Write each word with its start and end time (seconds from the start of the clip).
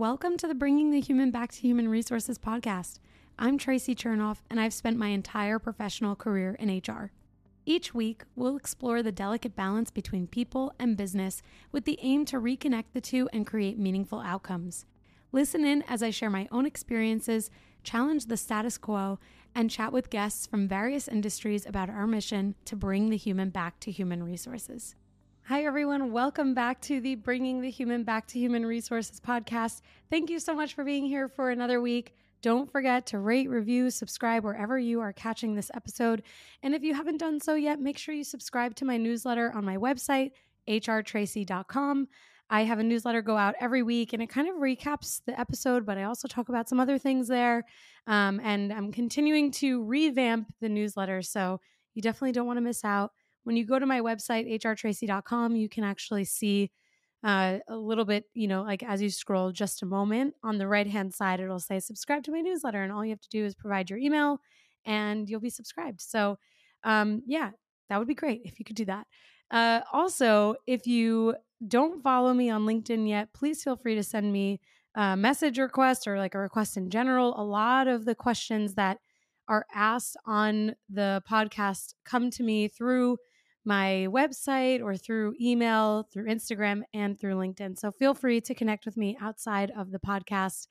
Welcome 0.00 0.38
to 0.38 0.48
the 0.48 0.54
Bringing 0.54 0.92
the 0.92 1.00
Human 1.02 1.30
Back 1.30 1.52
to 1.52 1.60
Human 1.60 1.86
Resources 1.86 2.38
podcast. 2.38 3.00
I'm 3.38 3.58
Traci 3.58 3.94
Chernoff, 3.94 4.38
and 4.48 4.58
I've 4.58 4.72
spent 4.72 4.96
my 4.96 5.08
entire 5.08 5.58
professional 5.58 6.16
career 6.16 6.56
in 6.58 6.74
HR. 6.74 7.12
Each 7.66 7.92
week, 7.92 8.22
we'll 8.34 8.56
explore 8.56 9.02
the 9.02 9.12
delicate 9.12 9.54
balance 9.54 9.90
between 9.90 10.26
people 10.26 10.72
and 10.78 10.96
business 10.96 11.42
with 11.70 11.84
the 11.84 11.98
aim 12.00 12.24
to 12.24 12.40
reconnect 12.40 12.94
the 12.94 13.02
two 13.02 13.28
and 13.34 13.46
create 13.46 13.78
meaningful 13.78 14.20
outcomes. 14.20 14.86
Listen 15.32 15.66
in 15.66 15.82
as 15.82 16.02
I 16.02 16.08
share 16.08 16.30
my 16.30 16.48
own 16.50 16.64
experiences, 16.64 17.50
challenge 17.82 18.24
the 18.24 18.38
status 18.38 18.78
quo, 18.78 19.18
and 19.54 19.68
chat 19.68 19.92
with 19.92 20.08
guests 20.08 20.46
from 20.46 20.66
various 20.66 21.08
industries 21.08 21.66
about 21.66 21.90
our 21.90 22.06
mission 22.06 22.54
to 22.64 22.74
bring 22.74 23.10
the 23.10 23.18
human 23.18 23.50
back 23.50 23.78
to 23.80 23.90
human 23.90 24.22
resources. 24.22 24.94
Hi, 25.50 25.64
everyone. 25.64 26.12
Welcome 26.12 26.54
back 26.54 26.80
to 26.82 27.00
the 27.00 27.16
Bringing 27.16 27.60
the 27.60 27.70
Human 27.70 28.04
Back 28.04 28.28
to 28.28 28.38
Human 28.38 28.64
Resources 28.64 29.18
podcast. 29.18 29.80
Thank 30.08 30.30
you 30.30 30.38
so 30.38 30.54
much 30.54 30.74
for 30.74 30.84
being 30.84 31.04
here 31.04 31.26
for 31.26 31.50
another 31.50 31.80
week. 31.80 32.14
Don't 32.40 32.70
forget 32.70 33.04
to 33.06 33.18
rate, 33.18 33.50
review, 33.50 33.90
subscribe 33.90 34.44
wherever 34.44 34.78
you 34.78 35.00
are 35.00 35.12
catching 35.12 35.56
this 35.56 35.68
episode. 35.74 36.22
And 36.62 36.72
if 36.72 36.84
you 36.84 36.94
haven't 36.94 37.16
done 37.16 37.40
so 37.40 37.56
yet, 37.56 37.80
make 37.80 37.98
sure 37.98 38.14
you 38.14 38.22
subscribe 38.22 38.76
to 38.76 38.84
my 38.84 38.96
newsletter 38.96 39.50
on 39.52 39.64
my 39.64 39.76
website, 39.76 40.30
hrtraci.com. 40.68 42.06
I 42.48 42.62
have 42.62 42.78
a 42.78 42.84
newsletter 42.84 43.20
go 43.20 43.36
out 43.36 43.56
every 43.58 43.82
week 43.82 44.12
and 44.12 44.22
it 44.22 44.28
kind 44.28 44.48
of 44.48 44.54
recaps 44.54 45.20
the 45.26 45.38
episode, 45.38 45.84
but 45.84 45.98
I 45.98 46.04
also 46.04 46.28
talk 46.28 46.48
about 46.48 46.68
some 46.68 46.78
other 46.78 46.96
things 46.96 47.26
there. 47.26 47.64
Um, 48.06 48.40
and 48.44 48.72
I'm 48.72 48.92
continuing 48.92 49.50
to 49.54 49.82
revamp 49.82 50.54
the 50.60 50.68
newsletter. 50.68 51.22
So 51.22 51.60
you 51.94 52.02
definitely 52.02 52.30
don't 52.30 52.46
want 52.46 52.58
to 52.58 52.62
miss 52.62 52.84
out 52.84 53.10
when 53.44 53.56
you 53.56 53.64
go 53.64 53.78
to 53.78 53.86
my 53.86 54.00
website, 54.00 54.50
hrtraci.com, 54.60 55.56
you 55.56 55.68
can 55.68 55.84
actually 55.84 56.24
see 56.24 56.70
uh, 57.22 57.58
a 57.68 57.76
little 57.76 58.04
bit, 58.04 58.24
you 58.34 58.48
know, 58.48 58.62
like 58.62 58.82
as 58.82 59.02
you 59.02 59.10
scroll 59.10 59.52
just 59.52 59.82
a 59.82 59.86
moment 59.86 60.34
on 60.42 60.58
the 60.58 60.66
right 60.66 60.86
hand 60.86 61.12
side, 61.12 61.40
it'll 61.40 61.60
say 61.60 61.80
subscribe 61.80 62.22
to 62.24 62.32
my 62.32 62.40
newsletter. 62.40 62.82
And 62.82 62.92
all 62.92 63.04
you 63.04 63.10
have 63.10 63.20
to 63.20 63.28
do 63.28 63.44
is 63.44 63.54
provide 63.54 63.90
your 63.90 63.98
email 63.98 64.40
and 64.86 65.28
you'll 65.28 65.40
be 65.40 65.50
subscribed. 65.50 66.00
So, 66.00 66.38
um, 66.84 67.22
yeah, 67.26 67.50
that 67.88 67.98
would 67.98 68.08
be 68.08 68.14
great 68.14 68.42
if 68.44 68.58
you 68.58 68.64
could 68.64 68.76
do 68.76 68.86
that. 68.86 69.06
Uh, 69.50 69.80
also, 69.92 70.54
if 70.66 70.86
you 70.86 71.34
don't 71.66 72.02
follow 72.02 72.32
me 72.32 72.48
on 72.48 72.64
LinkedIn 72.64 73.08
yet, 73.08 73.32
please 73.34 73.62
feel 73.62 73.76
free 73.76 73.96
to 73.96 74.02
send 74.02 74.32
me 74.32 74.60
a 74.94 75.16
message 75.16 75.58
request 75.58 76.08
or 76.08 76.16
like 76.16 76.34
a 76.34 76.38
request 76.38 76.76
in 76.76 76.88
general. 76.88 77.38
A 77.38 77.44
lot 77.44 77.86
of 77.86 78.04
the 78.04 78.14
questions 78.14 78.74
that 78.74 78.98
are 79.48 79.66
asked 79.74 80.16
on 80.26 80.74
the 80.88 81.22
podcast 81.28 81.94
come 82.04 82.30
to 82.30 82.42
me 82.42 82.68
through 82.68 83.18
my 83.64 84.06
website 84.10 84.82
or 84.82 84.96
through 84.96 85.34
email, 85.40 86.08
through 86.12 86.26
Instagram, 86.26 86.82
and 86.94 87.18
through 87.18 87.34
LinkedIn. 87.34 87.78
So 87.78 87.92
feel 87.92 88.14
free 88.14 88.40
to 88.42 88.54
connect 88.54 88.86
with 88.86 88.96
me 88.96 89.16
outside 89.20 89.70
of 89.76 89.90
the 89.90 89.98
podcast. 89.98 90.66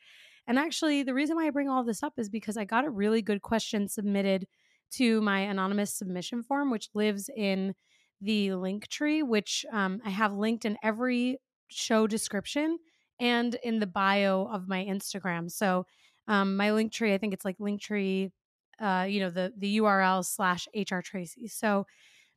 And 0.48 0.58
actually, 0.58 1.04
the 1.04 1.14
reason 1.14 1.36
why 1.36 1.48
I 1.48 1.52
bring 1.52 1.70
all 1.70 1.84
this 1.84 2.02
up 2.02 2.14
is 2.18 2.30
because 2.30 2.58
I 2.58 2.66
got 2.66 2.86
a 2.86 2.90
really 2.90 3.22
good 3.22 3.42
question 3.42 3.88
submitted 3.88 4.48
to 4.94 5.22
my 5.22 5.42
anonymous 5.42 5.94
submission 5.94 6.42
form, 6.42 6.72
which 6.72 6.90
lives 6.96 7.30
in 7.36 7.76
the 8.22 8.54
link 8.54 8.88
tree, 8.88 9.22
which 9.22 9.66
um, 9.72 10.02
I 10.04 10.10
have 10.10 10.34
linked 10.34 10.66
in 10.66 10.78
every 10.84 11.38
show 11.70 12.08
description 12.08 12.80
and 13.20 13.56
in 13.64 13.80
the 13.80 13.88
bio 13.88 14.48
of 14.52 14.68
my 14.68 14.84
Instagram. 14.84 15.52
So 15.52 15.86
um, 16.28 16.58
my 16.58 16.72
link 16.72 16.92
tree, 16.92 17.14
I 17.14 17.18
think 17.18 17.34
it's 17.34 17.46
like 17.46 17.58
Linktree, 17.60 18.32
uh, 18.80 19.06
you 19.10 19.20
know, 19.20 19.30
the 19.30 19.54
the 19.58 19.78
URL 19.78 20.24
slash 20.26 20.68
HR 20.76 21.02
Traci. 21.02 21.50
So 21.50 21.86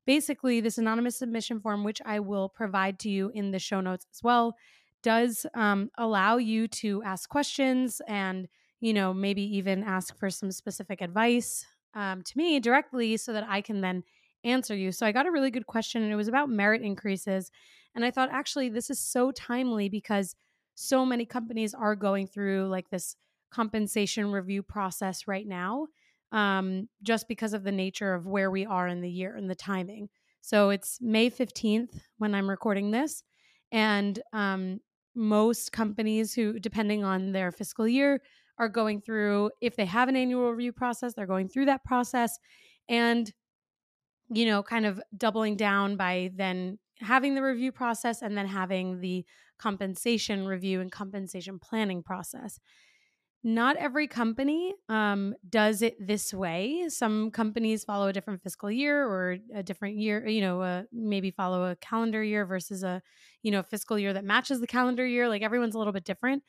basically 0.07 0.61
this 0.61 0.79
anonymous 0.79 1.17
submission 1.17 1.61
form 1.61 1.85
which 1.85 2.01
i 2.05 2.19
will 2.19 2.49
provide 2.49 2.99
to 2.99 3.09
you 3.09 3.31
in 3.35 3.51
the 3.51 3.59
show 3.59 3.81
notes 3.81 4.07
as 4.13 4.23
well 4.23 4.57
does 5.03 5.47
um, 5.55 5.91
allow 5.99 6.37
you 6.37 6.69
to 6.69 7.03
ask 7.03 7.29
questions 7.29 8.01
and 8.07 8.49
you 8.81 8.93
know 8.93 9.13
maybe 9.13 9.43
even 9.43 9.83
ask 9.83 10.17
for 10.19 10.31
some 10.31 10.53
specific 10.53 11.01
advice 11.01 11.67
um, 11.95 12.23
to 12.23 12.39
me 12.39 12.61
directly 12.61 13.17
so 13.17 13.33
that 13.33 13.47
i 13.49 13.61
can 13.61 13.81
then 13.81 14.03
answer 14.45 14.75
you. 14.75 14.91
So 14.91 15.07
i 15.07 15.13
got 15.13 15.27
a 15.27 15.31
really 15.31 15.51
good 15.51 15.67
question 15.67 16.03
and 16.03 16.13
it 16.13 16.17
was 16.17 16.29
about 16.29 16.49
merit 16.49 16.83
increases 16.83 17.51
and 17.95 18.05
i 18.05 18.11
thought 18.11 18.31
actually 18.33 18.69
this 18.69 18.91
is 18.91 18.99
so 18.99 19.31
timely 19.31 19.89
because 19.89 20.35
so 20.75 21.05
many 21.05 21.25
companies 21.25 21.75
are 21.75 21.95
going 21.95 22.27
through 22.27 22.67
like 22.69 22.91
this 22.91 23.17
compensation 23.51 24.33
review 24.33 24.63
process 24.63 25.29
right 25.29 25.47
now 25.47 25.87
um, 26.33 26.89
just 27.03 27.29
because 27.29 27.53
of 27.53 27.63
the 27.63 27.73
nature 27.73 28.15
of 28.15 28.27
where 28.27 28.51
we 28.51 28.67
are 28.67 28.89
in 28.89 29.01
the 29.01 29.11
year 29.11 29.37
and 29.37 29.49
the 29.49 29.55
timing. 29.55 30.09
So 30.41 30.71
it's 30.71 30.99
May 31.01 31.31
15th 31.31 32.01
when 32.19 32.35
I'm 32.35 32.51
recording 32.51 32.91
this. 32.91 33.23
And 33.71 34.19
um, 34.33 34.81
most 35.15 35.73
companies 35.73 36.35
who, 36.35 36.59
depending 36.59 37.05
on 37.05 37.33
their 37.33 37.53
fiscal 37.53 37.87
year, 37.87 38.21
are 38.59 38.69
going 38.69 39.01
through, 39.01 39.51
if 39.61 39.77
they 39.77 39.87
have 39.87 40.09
an 40.09 40.17
annual 40.17 40.51
review 40.51 40.73
process, 40.73 41.15
they're 41.15 41.27
going 41.27 41.49
through 41.49 41.67
that 41.67 41.85
process 41.85 42.39
and, 42.89 43.33
you 44.31 44.47
know, 44.47 44.63
kind 44.63 44.85
of 44.85 45.01
doubling 45.17 45.57
down 45.57 45.97
by 45.97 46.31
then 46.35 46.79
having 47.01 47.35
the 47.35 47.43
review 47.43 47.73
process 47.73 48.23
and 48.23 48.37
then 48.37 48.47
having 48.47 49.01
the 49.01 49.25
compensation 49.59 50.47
review 50.47 50.81
and 50.81 50.91
compensation 50.91 51.59
planning 51.59 52.03
process 52.03 52.59
not 53.45 53.77
every 53.77 54.07
company 54.07 54.75
um, 54.89 55.35
does 55.49 55.83
it 55.83 55.97
this 55.99 56.33
way. 56.33 56.85
Some 56.89 57.31
companies 57.33 57.83
follow 57.83 58.07
a 58.07 58.13
different 58.13 58.43
fiscal 58.43 58.71
year 58.71 59.05
or 59.05 59.39
a 59.55 59.63
different 59.63 59.97
year, 59.97 60.27
you 60.29 60.41
know, 60.41 60.63
uh, 60.63 60.83
maybe 60.93 61.33
follow 61.33 61.71
a 61.71 61.77
calendar 61.77 62.23
year 62.23 62.47
versus 62.47 62.85
a, 62.85 63.03
you 63.43 63.51
know, 63.51 63.63
fiscal 63.63 63.99
year 63.99 64.13
that 64.13 64.25
matches 64.25 64.61
the 64.61 64.67
calendar 64.67 65.05
year. 65.05 65.29
Like 65.29 65.43
everyone's 65.43 65.75
a 65.75 65.79
little 65.79 65.93
bit 65.93 66.05
different. 66.05 66.45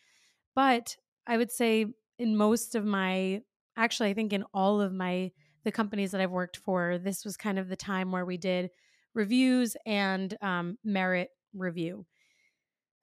But 0.56 0.96
I 1.26 1.38
would 1.38 1.52
say 1.52 1.88
in 2.20 2.38
most 2.38 2.76
of 2.76 2.86
my, 2.86 3.42
actually, 3.76 4.10
I 4.10 4.14
think 4.14 4.32
in 4.32 4.44
all 4.54 4.80
of 4.80 4.94
my, 4.94 5.32
the 5.64 5.72
companies 5.72 6.12
that 6.12 6.22
I've 6.22 6.30
worked 6.30 6.58
for, 6.58 7.00
this 7.00 7.26
was 7.26 7.38
kind 7.38 7.58
of 7.58 7.70
the 7.70 7.76
time 7.76 8.12
where 8.12 8.26
we 8.26 8.38
did 8.38 8.70
reviews 9.16 9.76
and 9.86 10.36
um, 10.42 10.78
merit 10.84 11.30
review. 11.56 12.06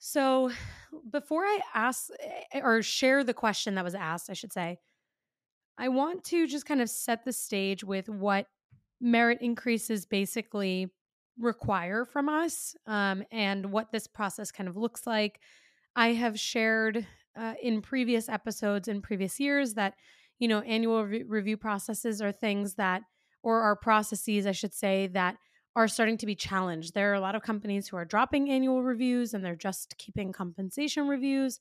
So, 0.01 0.51
before 1.13 1.45
I 1.45 1.61
ask 1.75 2.09
eh, 2.53 2.61
or 2.63 2.83
share 2.83 3.23
the 3.23 3.35
question 3.35 3.75
that 3.75 3.85
was 3.85 3.95
asked, 3.95 4.31
I 4.31 4.33
should 4.33 4.53
say, 4.53 4.79
I 5.79 5.89
want 5.89 6.25
to 6.25 6.47
just 6.47 6.67
kind 6.67 6.81
of 6.81 6.89
set 6.89 7.25
the 7.25 7.33
stage 7.33 7.85
with 7.85 8.09
what 8.09 8.47
merit 9.01 9.39
increases 9.43 10.07
basically 10.07 10.89
require 11.39 12.07
from 12.07 12.29
us 12.31 12.75
um, 12.87 13.23
and 13.31 13.73
what 13.73 13.93
this 13.93 14.07
process 14.07 14.51
kind 14.51 14.69
of 14.69 14.77
looks 14.77 15.07
like. 15.07 15.39
I 15.95 16.09
have 16.15 16.41
shared 16.41 17.07
uh, 17.39 17.55
in 17.63 17.83
previous 17.83 18.29
episodes 18.29 18.89
in 18.89 19.03
previous 19.03 19.39
years 19.39 19.75
that, 19.75 19.95
you 20.39 20.49
know, 20.49 20.61
annual 20.61 21.05
re- 21.05 21.25
review 21.25 21.59
processes 21.59 22.23
are 22.23 22.33
things 22.33 22.75
that, 22.75 23.03
or 23.43 23.61
are 23.61 23.77
processes, 23.77 24.47
I 24.47 24.53
should 24.53 24.75
say, 24.75 25.09
that 25.09 25.37
are 25.77 25.89
starting 25.89 26.19
to 26.19 26.27
be 26.27 26.35
challenged. 26.35 26.95
There 26.95 27.11
are 27.11 27.15
a 27.15 27.21
lot 27.21 27.35
of 27.35 27.43
companies 27.43 27.89
who 27.89 27.97
are 27.97 28.05
dropping 28.05 28.51
annual 28.51 28.83
reviews 28.83 29.35
and 29.35 29.45
they're 29.45 29.55
just 29.57 29.97
keeping 29.99 30.33
compensation 30.33 31.07
reviews. 31.09 31.61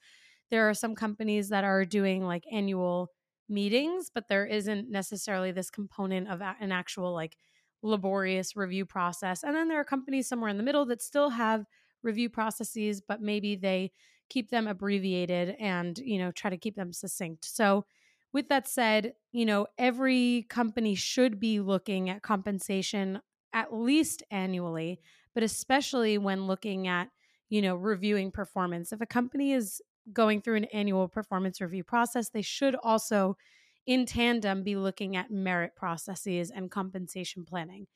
There 0.49 0.67
are 0.69 0.73
some 0.73 0.95
companies 0.95 1.49
that 1.49 1.63
are 1.63 1.85
doing 1.85 2.23
like 2.25 2.45
annual 2.51 3.11
meetings, 3.47 4.09
but 4.13 4.27
there 4.27 4.45
isn't 4.45 4.89
necessarily 4.89 5.51
this 5.51 5.69
component 5.69 6.27
of 6.27 6.41
an 6.41 6.71
actual 6.71 7.13
like 7.13 7.37
laborious 7.81 8.55
review 8.55 8.85
process. 8.85 9.43
And 9.43 9.55
then 9.55 9.67
there 9.67 9.79
are 9.79 9.85
companies 9.85 10.27
somewhere 10.27 10.49
in 10.49 10.57
the 10.57 10.63
middle 10.63 10.85
that 10.87 11.01
still 11.01 11.29
have 11.29 11.65
review 12.03 12.29
processes, 12.29 13.01
but 13.01 13.21
maybe 13.21 13.55
they 13.55 13.91
keep 14.29 14.49
them 14.49 14.67
abbreviated 14.67 15.55
and, 15.59 15.97
you 15.99 16.17
know, 16.19 16.31
try 16.31 16.49
to 16.49 16.57
keep 16.57 16.75
them 16.75 16.93
succinct. 16.93 17.45
So, 17.45 17.85
with 18.31 18.47
that 18.49 18.67
said, 18.67 19.13
you 19.31 19.43
know, 19.43 19.65
every 19.79 20.45
company 20.49 20.93
should 20.93 21.39
be 21.39 21.59
looking 21.59 22.11
at 22.11 22.21
compensation 22.21 23.19
at 23.53 23.73
least 23.73 24.23
annually, 24.31 25.01
but 25.33 25.43
especially 25.43 26.17
when 26.17 26.47
looking 26.47 26.87
at, 26.87 27.09
you 27.49 27.61
know, 27.61 27.75
reviewing 27.75 28.31
performance. 28.31 28.91
If 28.91 29.01
a 29.01 29.05
company 29.05 29.53
is 29.53 29.81
going 30.13 30.41
through 30.41 30.55
an 30.57 30.65
annual 30.65 31.07
performance 31.07 31.61
review 31.61 31.83
process, 31.83 32.29
they 32.29 32.41
should 32.41 32.75
also 32.75 33.37
in 33.85 34.05
tandem 34.05 34.63
be 34.63 34.75
looking 34.75 35.15
at 35.15 35.31
merit 35.31 35.75
processes 35.75 36.51
and 36.51 36.69
compensation 36.69 37.45
planning. 37.45 37.87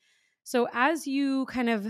So 0.42 0.68
as 0.72 1.06
you 1.06 1.46
kind 1.46 1.68
of, 1.68 1.86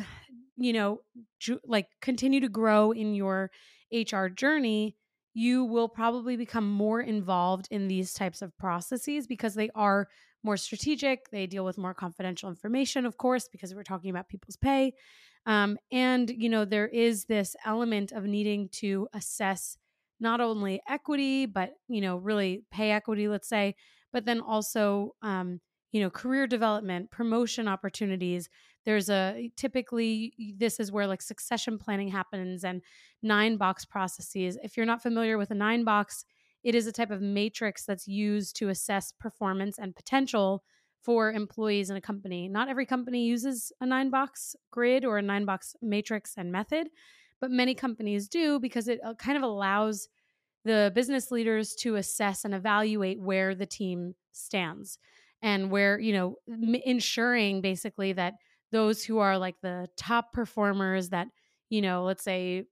you 0.56 0.72
know, 0.72 1.02
ju- 1.40 1.60
like 1.64 1.88
continue 2.00 2.40
to 2.40 2.48
grow 2.48 2.92
in 2.92 3.14
your 3.14 3.50
HR 3.90 4.28
journey, 4.28 4.96
you 5.34 5.64
will 5.64 5.88
probably 5.88 6.36
become 6.36 6.70
more 6.70 7.00
involved 7.00 7.68
in 7.70 7.88
these 7.88 8.14
types 8.14 8.40
of 8.40 8.56
processes 8.56 9.26
because 9.26 9.54
they 9.54 9.68
are 9.74 10.08
more 10.44 10.56
strategic. 10.56 11.28
They 11.30 11.46
deal 11.46 11.64
with 11.64 11.76
more 11.76 11.94
confidential 11.94 12.48
information, 12.48 13.04
of 13.04 13.16
course, 13.18 13.48
because 13.48 13.74
we're 13.74 13.82
talking 13.82 14.10
about 14.10 14.28
people's 14.28 14.56
pay. 14.56 14.92
Um, 15.46 15.76
and, 15.90 16.30
you 16.30 16.48
know, 16.48 16.64
there 16.64 16.86
is 16.88 17.24
this 17.24 17.56
element 17.66 18.12
of 18.12 18.24
needing 18.24 18.68
to 18.74 19.08
assess 19.12 19.76
not 20.20 20.40
only 20.40 20.80
equity, 20.88 21.46
but, 21.46 21.70
you 21.88 22.00
know, 22.00 22.16
really 22.16 22.62
pay 22.70 22.92
equity, 22.92 23.26
let's 23.28 23.48
say, 23.48 23.74
but 24.12 24.24
then 24.24 24.40
also, 24.40 25.16
um, 25.22 25.60
you 25.92 26.00
know, 26.00 26.10
career 26.10 26.46
development, 26.46 27.10
promotion 27.10 27.68
opportunities, 27.68 28.48
there's 28.84 29.08
a 29.08 29.50
typically 29.56 30.34
this 30.56 30.78
is 30.80 30.92
where 30.92 31.06
like 31.06 31.22
succession 31.22 31.78
planning 31.78 32.08
happens 32.08 32.64
and 32.64 32.82
nine 33.22 33.56
box 33.56 33.84
processes. 33.84 34.58
If 34.62 34.76
you're 34.76 34.86
not 34.86 35.02
familiar 35.02 35.38
with 35.38 35.50
a 35.50 35.54
nine 35.54 35.84
box 35.84 36.24
it 36.62 36.74
is 36.74 36.86
a 36.86 36.92
type 36.92 37.10
of 37.10 37.20
matrix 37.20 37.84
that's 37.84 38.08
used 38.08 38.56
to 38.56 38.70
assess 38.70 39.12
performance 39.12 39.78
and 39.78 39.94
potential 39.94 40.64
for 41.02 41.30
employees 41.30 41.90
in 41.90 41.96
a 41.96 42.00
company. 42.00 42.48
Not 42.48 42.70
every 42.70 42.86
company 42.86 43.26
uses 43.26 43.70
a 43.82 43.86
nine 43.86 44.08
box 44.08 44.56
grid 44.70 45.04
or 45.04 45.18
a 45.18 45.22
nine 45.22 45.44
box 45.44 45.76
matrix 45.82 46.34
and 46.38 46.50
method 46.50 46.88
but 47.40 47.50
many 47.50 47.74
companies 47.74 48.26
do 48.28 48.58
because 48.58 48.88
it 48.88 49.00
uh, 49.04 49.12
kind 49.14 49.36
of 49.36 49.42
allows 49.42 50.08
the 50.64 50.90
business 50.94 51.30
leaders 51.30 51.74
to 51.74 51.96
assess 51.96 52.44
and 52.44 52.54
evaluate 52.54 53.20
where 53.20 53.54
the 53.54 53.66
team 53.66 54.14
stands 54.32 54.98
and 55.42 55.70
where 55.70 55.98
you 55.98 56.12
know 56.12 56.36
m- 56.48 56.74
ensuring 56.74 57.60
basically 57.60 58.14
that 58.14 58.34
those 58.74 59.04
who 59.04 59.18
are 59.18 59.38
like 59.38 59.56
the 59.62 59.88
top 59.96 60.32
performers 60.32 61.10
that 61.10 61.28
you 61.70 61.80
know 61.80 62.04
let's 62.04 62.24
say 62.24 62.64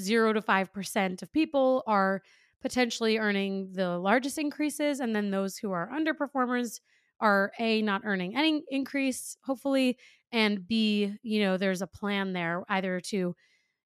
0 0.00 0.32
to 0.34 0.42
5% 0.42 1.22
of 1.22 1.32
people 1.32 1.82
are 1.86 2.22
potentially 2.60 3.18
earning 3.18 3.70
the 3.72 3.98
largest 3.98 4.38
increases 4.38 5.00
and 5.00 5.14
then 5.14 5.30
those 5.30 5.56
who 5.56 5.70
are 5.72 5.90
underperformers 5.90 6.80
are 7.20 7.52
a 7.58 7.82
not 7.82 8.02
earning 8.04 8.36
any 8.36 8.62
increase 8.70 9.36
hopefully 9.44 9.98
and 10.32 10.66
b 10.66 11.14
you 11.22 11.40
know 11.40 11.56
there's 11.56 11.82
a 11.82 11.86
plan 11.86 12.32
there 12.32 12.64
either 12.68 13.00
to 13.00 13.34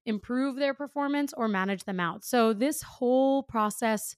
improve 0.07 0.57
their 0.57 0.75
performance 0.75 1.33
or 1.37 1.49
manage 1.49 1.85
them 1.85 2.01
out 2.01 2.25
so 2.25 2.53
this 2.53 2.83
whole 2.83 3.43
process 3.43 4.17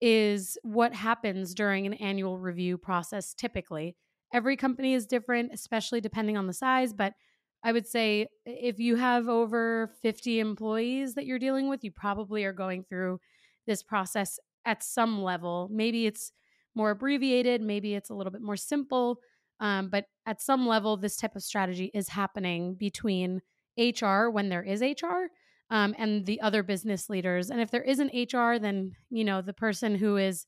is 0.00 0.58
what 0.62 0.94
happens 0.94 1.54
during 1.54 1.86
an 1.86 1.94
annual 1.94 2.38
review 2.38 2.76
process 2.76 3.32
typically. 3.32 3.96
Every 4.34 4.56
company 4.56 4.94
is 4.94 5.06
different, 5.06 5.52
especially 5.54 6.00
depending 6.00 6.36
on 6.36 6.48
the 6.48 6.52
size, 6.52 6.92
but 6.92 7.14
I 7.62 7.72
would 7.72 7.86
say 7.86 8.26
if 8.44 8.80
you 8.80 8.96
have 8.96 9.28
over 9.28 9.92
50 10.02 10.40
employees 10.40 11.14
that 11.14 11.24
you're 11.24 11.38
dealing 11.38 11.68
with, 11.68 11.84
you 11.84 11.92
probably 11.92 12.44
are 12.44 12.52
going 12.52 12.84
through 12.84 13.20
this 13.66 13.82
process 13.82 14.38
at 14.66 14.82
some 14.82 15.22
level. 15.22 15.68
Maybe 15.72 16.06
it's 16.06 16.32
more 16.74 16.90
abbreviated, 16.90 17.62
maybe 17.62 17.94
it's 17.94 18.10
a 18.10 18.14
little 18.14 18.32
bit 18.32 18.42
more 18.42 18.56
simple, 18.56 19.18
um, 19.60 19.88
but 19.88 20.06
at 20.26 20.42
some 20.42 20.66
level, 20.66 20.96
this 20.96 21.16
type 21.16 21.36
of 21.36 21.42
strategy 21.42 21.90
is 21.94 22.08
happening 22.08 22.74
between 22.74 23.40
HR 23.78 24.28
when 24.28 24.48
there 24.48 24.62
is 24.62 24.82
HR 24.82 25.28
um, 25.70 25.94
and 25.96 26.26
the 26.26 26.40
other 26.40 26.62
business 26.62 27.08
leaders. 27.08 27.50
And 27.50 27.60
if 27.60 27.70
there 27.70 27.82
isn't 27.82 28.12
HR, 28.12 28.58
then, 28.58 28.92
you 29.10 29.24
know, 29.24 29.42
the 29.42 29.52
person 29.52 29.94
who 29.94 30.16
is 30.16 30.44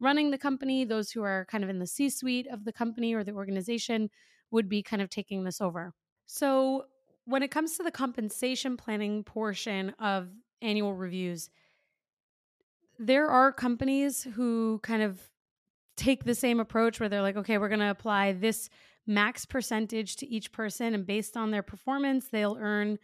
running 0.00 0.30
the 0.30 0.38
company, 0.38 0.84
those 0.84 1.10
who 1.10 1.22
are 1.22 1.46
kind 1.50 1.64
of 1.64 1.70
in 1.70 1.78
the 1.78 1.86
C 1.86 2.08
suite 2.10 2.46
of 2.50 2.64
the 2.64 2.72
company 2.72 3.14
or 3.14 3.24
the 3.24 3.32
organization 3.32 4.10
would 4.50 4.68
be 4.68 4.82
kind 4.82 5.02
of 5.02 5.10
taking 5.10 5.44
this 5.44 5.60
over. 5.60 5.92
So, 6.26 6.86
when 7.24 7.42
it 7.42 7.50
comes 7.50 7.76
to 7.76 7.82
the 7.82 7.90
compensation 7.90 8.76
planning 8.76 9.22
portion 9.22 9.90
of 9.98 10.28
annual 10.62 10.94
reviews, 10.94 11.50
there 12.98 13.28
are 13.28 13.52
companies 13.52 14.26
who 14.34 14.80
kind 14.82 15.02
of 15.02 15.20
take 15.96 16.24
the 16.24 16.34
same 16.34 16.58
approach 16.58 16.98
where 16.98 17.08
they're 17.08 17.22
like, 17.22 17.36
okay, 17.36 17.58
we're 17.58 17.68
going 17.68 17.80
to 17.80 17.90
apply 17.90 18.32
this 18.32 18.70
max 19.06 19.44
percentage 19.44 20.16
to 20.16 20.26
each 20.26 20.52
person, 20.52 20.94
and 20.94 21.06
based 21.06 21.36
on 21.36 21.50
their 21.50 21.62
performance, 21.62 22.28
they'll 22.28 22.56
earn 22.58 22.98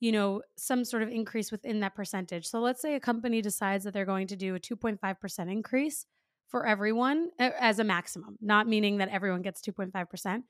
you 0.00 0.12
know, 0.12 0.42
some 0.56 0.84
sort 0.84 1.02
of 1.02 1.08
increase 1.08 1.50
within 1.50 1.80
that 1.80 1.94
percentage. 1.94 2.46
So 2.46 2.60
let's 2.60 2.82
say 2.82 2.94
a 2.94 3.00
company 3.00 3.40
decides 3.40 3.84
that 3.84 3.94
they're 3.94 4.04
going 4.04 4.26
to 4.26 4.36
do 4.36 4.54
a 4.54 4.60
2.5% 4.60 5.50
increase 5.50 6.04
for 6.48 6.66
everyone 6.66 7.30
as 7.38 7.78
a 7.78 7.84
maximum, 7.84 8.36
not 8.40 8.68
meaning 8.68 8.98
that 8.98 9.08
everyone 9.08 9.42
gets 9.42 9.60
2.5%. 9.60 10.42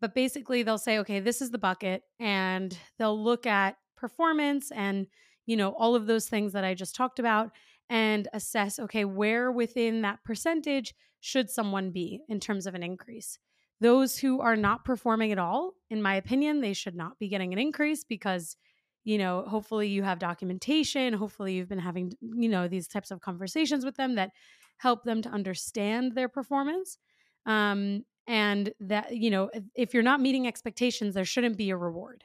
But 0.00 0.14
basically, 0.14 0.62
they'll 0.62 0.76
say, 0.76 0.98
okay, 0.98 1.20
this 1.20 1.40
is 1.40 1.50
the 1.50 1.58
bucket, 1.58 2.02
and 2.20 2.76
they'll 2.98 3.22
look 3.22 3.46
at 3.46 3.76
performance 3.96 4.70
and, 4.70 5.06
you 5.46 5.56
know, 5.56 5.70
all 5.70 5.94
of 5.94 6.06
those 6.06 6.28
things 6.28 6.52
that 6.52 6.64
I 6.64 6.74
just 6.74 6.94
talked 6.94 7.18
about 7.18 7.52
and 7.88 8.28
assess, 8.34 8.78
okay, 8.78 9.04
where 9.04 9.50
within 9.50 10.02
that 10.02 10.22
percentage 10.24 10.94
should 11.20 11.48
someone 11.48 11.90
be 11.90 12.20
in 12.28 12.40
terms 12.40 12.66
of 12.66 12.74
an 12.74 12.82
increase. 12.82 13.38
Those 13.80 14.18
who 14.18 14.40
are 14.40 14.56
not 14.56 14.84
performing 14.84 15.32
at 15.32 15.38
all, 15.38 15.72
in 15.90 16.02
my 16.02 16.16
opinion, 16.16 16.60
they 16.60 16.74
should 16.74 16.94
not 16.94 17.18
be 17.18 17.28
getting 17.28 17.52
an 17.52 17.58
increase 17.58 18.04
because, 18.04 18.56
you 19.04 19.18
know, 19.18 19.44
hopefully 19.46 19.88
you 19.88 20.02
have 20.02 20.18
documentation. 20.18 21.12
Hopefully 21.12 21.54
you've 21.54 21.68
been 21.68 21.78
having, 21.78 22.12
you 22.20 22.48
know, 22.48 22.68
these 22.68 22.88
types 22.88 23.10
of 23.10 23.20
conversations 23.20 23.84
with 23.84 23.96
them 23.96 24.14
that 24.14 24.30
help 24.78 25.04
them 25.04 25.22
to 25.22 25.28
understand 25.28 26.14
their 26.14 26.28
performance. 26.28 26.98
Um, 27.46 28.04
and 28.26 28.72
that, 28.80 29.14
you 29.14 29.30
know, 29.30 29.50
if, 29.74 29.92
you're 29.92 30.02
not 30.02 30.20
meeting 30.20 30.46
expectations, 30.46 31.14
there 31.14 31.26
shouldn't 31.26 31.58
be 31.58 31.70
a 31.70 31.76
reward. 31.76 32.24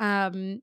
Um, 0.00 0.60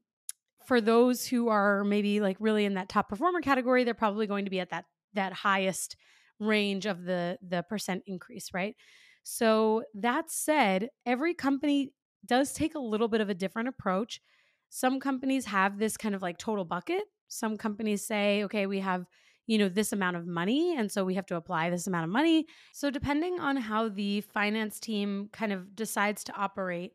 for 0.65 0.81
those 0.81 1.25
who 1.25 1.47
are 1.47 1.83
maybe 1.83 2.19
like 2.19 2.37
really 2.39 2.65
in 2.65 2.73
that 2.73 2.89
top 2.89 3.07
performer 3.07 3.39
category, 3.39 3.83
they're 3.83 3.93
probably 3.93 4.27
going 4.27 4.45
to 4.45 4.51
be 4.51 4.59
at 4.59 4.71
that 4.71 4.85
that 5.13 5.31
highest 5.31 5.95
range 6.39 6.85
of 6.85 7.05
the 7.05 7.37
the 7.47 7.63
percent 7.69 8.03
increase, 8.07 8.49
right? 8.53 8.75
So, 9.23 9.83
that 9.93 10.29
said, 10.29 10.89
every 11.05 11.33
company 11.33 11.93
does 12.25 12.51
take 12.53 12.75
a 12.75 12.79
little 12.79 13.07
bit 13.07 13.21
of 13.21 13.29
a 13.29 13.33
different 13.33 13.69
approach. 13.69 14.21
Some 14.69 14.99
companies 14.99 15.45
have 15.45 15.77
this 15.77 15.97
kind 15.97 16.15
of 16.15 16.21
like 16.21 16.37
total 16.37 16.65
bucket. 16.65 17.03
Some 17.27 17.57
companies 17.57 18.05
say, 18.05 18.43
okay, 18.43 18.65
we 18.65 18.79
have, 18.79 19.05
you 19.47 19.57
know, 19.57 19.69
this 19.69 19.93
amount 19.93 20.17
of 20.17 20.27
money. 20.27 20.75
And 20.77 20.91
so 20.91 21.05
we 21.05 21.15
have 21.15 21.25
to 21.27 21.35
apply 21.35 21.69
this 21.69 21.87
amount 21.87 22.05
of 22.05 22.09
money. 22.11 22.45
So, 22.73 22.89
depending 22.89 23.39
on 23.39 23.57
how 23.57 23.89
the 23.89 24.21
finance 24.21 24.79
team 24.79 25.29
kind 25.31 25.53
of 25.53 25.75
decides 25.75 26.23
to 26.25 26.35
operate, 26.35 26.93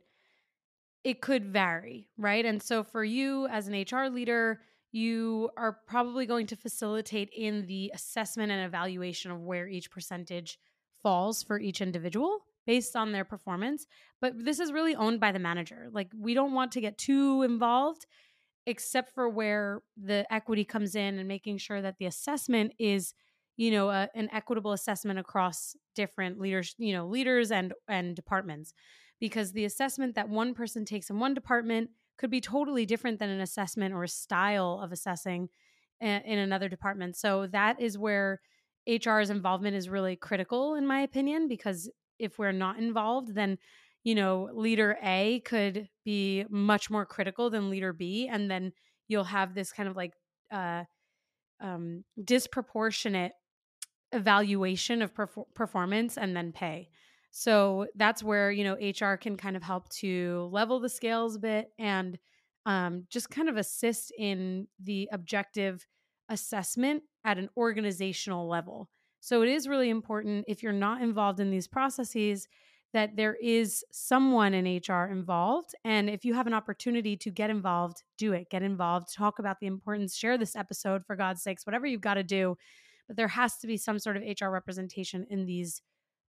it 1.05 1.21
could 1.21 1.47
vary, 1.47 2.09
right? 2.19 2.45
And 2.45 2.63
so, 2.63 2.83
for 2.83 3.05
you 3.05 3.47
as 3.49 3.69
an 3.69 3.75
HR 3.75 4.09
leader, 4.09 4.61
you 4.93 5.51
are 5.57 5.79
probably 5.87 6.27
going 6.27 6.47
to 6.49 6.57
facilitate 6.57 7.31
in 7.37 7.67
the 7.67 7.93
assessment 7.95 8.51
and 8.51 8.67
evaluation 8.67 9.31
of 9.31 9.41
where 9.41 9.69
each 9.69 9.91
percentage 9.91 10.59
falls 11.03 11.43
for 11.43 11.59
each 11.59 11.81
individual 11.81 12.41
based 12.67 12.97
on 12.97 13.13
their 13.13 13.25
performance. 13.25 13.87
But 14.21 14.33
this 14.37 14.61
is 14.61 14.73
really 14.73 14.95
owned 14.95 15.21
by 15.21 15.33
the 15.33 15.39
manager. 15.39 15.89
Like, 15.93 16.11
we 16.17 16.35
don't 16.35 16.53
want 16.53 16.73
to 16.73 16.81
get 16.81 16.99
too 16.99 17.43
involved, 17.43 18.07
except 18.67 19.15
for 19.15 19.29
where 19.29 19.83
the 19.97 20.27
equity 20.33 20.65
comes 20.65 20.95
in 20.95 21.19
and 21.19 21.29
making 21.29 21.59
sure 21.59 21.81
that 21.83 21.97
the 21.99 22.07
assessment 22.07 22.73
is 22.79 23.15
you 23.57 23.71
know 23.71 23.91
a, 23.91 24.09
an 24.15 24.29
equitable 24.33 24.73
assessment 24.73 25.19
across 25.19 25.77
different 25.95 26.39
leaders 26.39 26.75
you 26.79 26.95
know 26.95 27.07
leaders 27.07 27.51
and 27.51 27.75
and 27.89 28.17
departments 28.17 28.73
because 29.19 29.53
the 29.53 29.65
assessment 29.65 30.15
that 30.15 30.31
one 30.31 30.55
person 30.55 30.85
takes 30.85 31.11
in 31.11 31.19
one 31.19 31.35
department 31.35 31.91
could 32.17 32.31
be 32.31 32.41
totally 32.41 32.87
different 32.87 33.19
than 33.19 33.29
an 33.29 33.41
assessment 33.41 33.93
or 33.93 34.05
a 34.05 34.09
style 34.09 34.81
of 34.83 34.93
assessing 34.93 35.49
in 36.01 36.39
another 36.39 36.69
department 36.69 37.17
so 37.17 37.47
that 37.49 37.79
is 37.81 37.99
where 37.99 38.41
HR's 38.87 39.31
involvement 39.31 39.77
is 39.77 39.89
really 39.89 40.17
critical, 40.17 40.75
in 40.75 40.87
my 40.87 41.01
opinion, 41.01 41.49
because 41.49 41.91
if 42.21 42.39
we're 42.39 42.53
not 42.53 42.79
involved, 42.79 43.35
then 43.35 43.59
you 44.03 44.15
know, 44.15 44.49
leader 44.55 44.97
A 45.03 45.41
could 45.45 45.89
be 46.05 46.45
much 46.49 46.89
more 46.91 47.05
critical 47.05 47.51
than 47.51 47.69
leader 47.69 47.93
B, 47.93 48.29
and 48.31 48.51
then 48.51 48.73
you'll 49.09 49.25
have 49.25 49.55
this 49.55 49.73
kind 49.73 49.89
of 49.89 49.97
like 49.97 50.13
uh, 50.51 50.85
um, 51.61 52.05
disproportionate 52.23 53.33
evaluation 54.13 55.03
of 55.03 55.15
perf- 55.15 55.55
performance 55.55 56.17
and 56.17 56.35
then 56.35 56.53
pay. 56.53 56.89
So 57.31 57.87
that's 57.95 58.23
where 58.23 58.51
you 58.51 58.65
know 58.65 58.75
HR 58.75 59.17
can 59.17 59.37
kind 59.37 59.57
of 59.57 59.63
help 59.63 59.89
to 60.01 60.49
level 60.51 60.81
the 60.81 60.89
scales 60.89 61.37
a 61.37 61.41
bit 61.41 61.69
and 61.79 62.19
um, 62.67 63.07
just 63.11 63.31
kind 63.31 63.49
of 63.49 63.57
assist 63.57 64.13
in 64.19 64.67
the 64.83 65.09
objective 65.13 65.87
assessment 66.29 67.03
at 67.25 67.39
an 67.39 67.49
organizational 67.57 68.49
level. 68.49 68.89
So 69.21 69.43
it 69.43 69.49
is 69.49 69.69
really 69.69 69.91
important 69.91 70.47
if 70.49 70.63
you're 70.63 70.73
not 70.73 71.03
involved 71.03 71.41
in 71.41 71.51
these 71.51 71.67
processes 71.67 72.49
that 72.93 73.17
there 73.17 73.35
is 73.35 73.85
someone 73.93 74.53
in 74.53 74.81
HR 74.89 75.05
involved. 75.05 75.75
And 75.85 76.11
if 76.11 76.25
you 76.25 76.35
have 76.35 76.47
an 76.47 76.55
opportunity 76.55 77.17
to 77.19 77.31
get 77.31 77.51
involved, 77.51 78.03
do 78.19 78.33
it. 78.33 78.51
Get 78.51 78.63
involved, 78.63 79.15
talk 79.15 79.39
about 79.39 79.61
the 79.61 79.67
importance, 79.67 80.17
share 80.17 80.37
this 80.37 80.57
episode 80.57 81.05
for 81.07 81.15
God's 81.15 81.43
sakes, 81.43 81.65
whatever 81.65 81.87
you've 81.87 82.01
got 82.01 82.15
to 82.15 82.25
do. 82.25 82.57
But 83.07 83.17
there 83.17 83.29
has 83.29 83.59
to 83.59 83.67
be 83.67 83.77
some 83.77 83.99
sort 83.99 84.17
of 84.17 84.23
HR 84.23 84.49
representation 84.49 85.27
in 85.31 85.47
these 85.47 85.83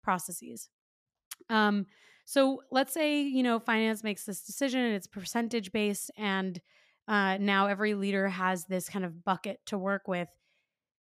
processes. 0.03 0.69
Um, 1.49 1.87
so 2.25 2.63
let's 2.71 2.93
say, 2.93 3.23
you 3.23 3.43
know, 3.43 3.61
finance 3.61 4.03
makes 4.03 4.25
this 4.25 4.43
decision 4.43 4.81
and 4.81 4.95
it's 4.95 5.07
percentage 5.07 5.71
based 5.73 6.11
and 6.17 6.61
uh, 7.07 7.39
now 7.39 7.69
every 7.69 7.95
leader 7.95 8.29
has 8.29 8.67
this 8.67 8.89
kind 8.89 9.05
of 9.05 9.25
bucket 9.25 9.61
to 9.67 9.79
work 9.79 10.09
with. 10.09 10.29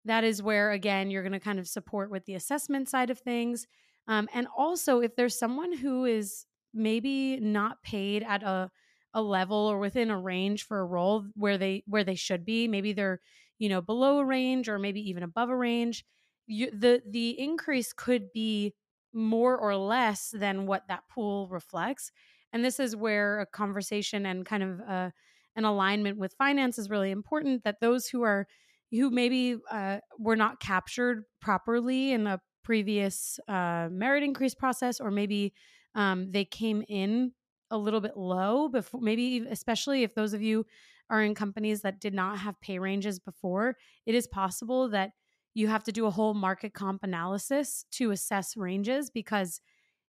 That 0.08 0.24
is 0.24 0.42
where, 0.42 0.72
again, 0.72 1.10
you're 1.10 1.22
going 1.22 1.32
to 1.32 1.40
kind 1.40 1.60
of 1.60 1.68
support 1.68 2.10
with 2.10 2.26
the 2.26 2.34
assessment 2.34 2.88
side 2.88 3.10
of 3.10 3.20
things. 3.20 3.66
Um, 4.08 4.28
and 4.34 4.48
also, 4.56 5.00
if 5.00 5.16
there's 5.16 5.38
someone 5.38 5.72
who 5.72 6.04
is 6.04 6.46
maybe 6.74 7.38
not 7.40 7.82
paid 7.82 8.22
at 8.24 8.42
a 8.42 8.70
a 9.14 9.22
level 9.22 9.56
or 9.56 9.78
within 9.78 10.10
a 10.10 10.20
range 10.20 10.64
for 10.64 10.80
a 10.80 10.84
role 10.86 11.26
where 11.34 11.56
they 11.58 11.82
where 11.86 12.04
they 12.04 12.14
should 12.14 12.44
be 12.44 12.68
maybe 12.68 12.92
they're 12.92 13.20
you 13.58 13.68
know 13.68 13.80
below 13.80 14.18
a 14.18 14.24
range 14.24 14.68
or 14.68 14.78
maybe 14.78 15.00
even 15.00 15.22
above 15.22 15.48
a 15.48 15.56
range 15.56 16.04
you, 16.46 16.70
the 16.70 17.02
the 17.08 17.30
increase 17.40 17.92
could 17.94 18.30
be 18.32 18.74
more 19.14 19.56
or 19.56 19.76
less 19.76 20.30
than 20.30 20.66
what 20.66 20.86
that 20.88 21.08
pool 21.08 21.48
reflects 21.48 22.12
And 22.52 22.64
this 22.64 22.78
is 22.80 22.94
where 22.94 23.40
a 23.40 23.46
conversation 23.46 24.26
and 24.26 24.44
kind 24.46 24.62
of 24.62 24.80
uh, 24.80 25.10
an 25.56 25.64
alignment 25.64 26.18
with 26.18 26.34
finance 26.34 26.78
is 26.78 26.90
really 26.90 27.10
important. 27.10 27.64
That 27.64 27.80
those 27.80 28.08
who 28.08 28.22
are 28.22 28.46
who 28.90 29.10
maybe 29.10 29.56
uh, 29.70 29.98
were 30.18 30.36
not 30.36 30.60
captured 30.60 31.24
properly 31.40 32.12
in 32.12 32.26
a 32.26 32.40
previous 32.64 33.38
uh, 33.48 33.88
merit 33.90 34.22
increase 34.22 34.54
process, 34.54 35.00
or 35.00 35.10
maybe 35.10 35.52
um, 35.94 36.30
they 36.30 36.44
came 36.44 36.84
in 36.88 37.32
a 37.70 37.78
little 37.78 38.00
bit 38.00 38.16
low 38.16 38.68
before, 38.68 39.00
maybe 39.00 39.44
especially 39.50 40.02
if 40.02 40.14
those 40.14 40.32
of 40.32 40.42
you 40.42 40.64
are 41.10 41.22
in 41.22 41.34
companies 41.34 41.82
that 41.82 42.00
did 42.00 42.14
not 42.14 42.38
have 42.38 42.60
pay 42.60 42.78
ranges 42.78 43.18
before, 43.18 43.76
it 44.06 44.14
is 44.14 44.26
possible 44.26 44.88
that 44.90 45.10
you 45.54 45.68
have 45.68 45.82
to 45.84 45.92
do 45.92 46.06
a 46.06 46.10
whole 46.10 46.34
market 46.34 46.74
comp 46.74 47.02
analysis 47.02 47.84
to 47.90 48.10
assess 48.10 48.56
ranges 48.56 49.10
because 49.10 49.60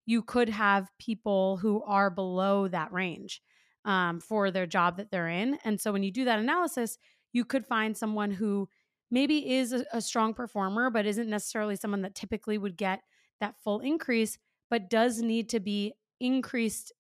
you 0.05 0.21
could 0.21 0.49
have 0.49 0.89
people 0.99 1.57
who 1.57 1.81
are 1.83 2.09
below 2.09 2.67
that 2.67 2.91
range 2.91 3.41
um, 3.85 4.19
for 4.19 4.51
their 4.51 4.67
job 4.67 4.97
that 4.97 5.11
they're 5.11 5.29
in. 5.29 5.57
And 5.63 5.79
so 5.79 5.91
when 5.91 6.03
you 6.03 6.11
do 6.11 6.25
that 6.25 6.39
analysis, 6.39 6.97
you 7.33 7.45
could 7.45 7.65
find 7.65 7.95
someone 7.95 8.31
who 8.31 8.67
maybe 9.11 9.53
is 9.53 9.73
a, 9.73 9.85
a 9.91 10.01
strong 10.01 10.33
performer, 10.33 10.89
but 10.89 11.05
isn't 11.05 11.29
necessarily 11.29 11.75
someone 11.75 12.01
that 12.01 12.15
typically 12.15 12.57
would 12.57 12.77
get 12.77 13.01
that 13.39 13.55
full 13.63 13.79
increase, 13.79 14.37
but 14.69 14.89
does 14.89 15.21
need 15.21 15.49
to 15.49 15.59
be 15.59 15.93
increased 16.19 16.91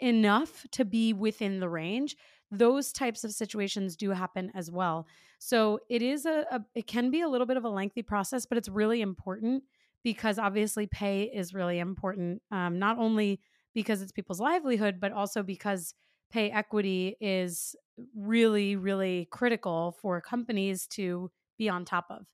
enough 0.00 0.66
to 0.72 0.84
be 0.84 1.12
within 1.12 1.60
the 1.60 1.68
range 1.68 2.16
those 2.50 2.92
types 2.92 3.24
of 3.24 3.32
situations 3.32 3.96
do 3.96 4.10
happen 4.10 4.50
as 4.54 4.70
well. 4.70 5.06
So 5.38 5.80
it 5.88 6.02
is 6.02 6.26
a, 6.26 6.44
a, 6.50 6.60
it 6.74 6.86
can 6.86 7.10
be 7.10 7.20
a 7.20 7.28
little 7.28 7.46
bit 7.46 7.56
of 7.56 7.64
a 7.64 7.68
lengthy 7.68 8.02
process 8.02 8.46
but 8.46 8.58
it's 8.58 8.68
really 8.68 9.00
important 9.00 9.64
because 10.02 10.38
obviously 10.38 10.86
pay 10.86 11.24
is 11.24 11.54
really 11.54 11.78
important 11.78 12.42
um, 12.50 12.78
not 12.78 12.98
only 12.98 13.40
because 13.74 14.02
it's 14.02 14.12
people's 14.12 14.40
livelihood 14.40 14.98
but 14.98 15.12
also 15.12 15.42
because 15.42 15.94
pay 16.30 16.50
equity 16.50 17.16
is 17.20 17.76
really 18.14 18.76
really 18.76 19.28
critical 19.30 19.96
for 20.00 20.20
companies 20.20 20.86
to 20.86 21.30
be 21.58 21.68
on 21.68 21.84
top 21.84 22.06
of 22.10 22.26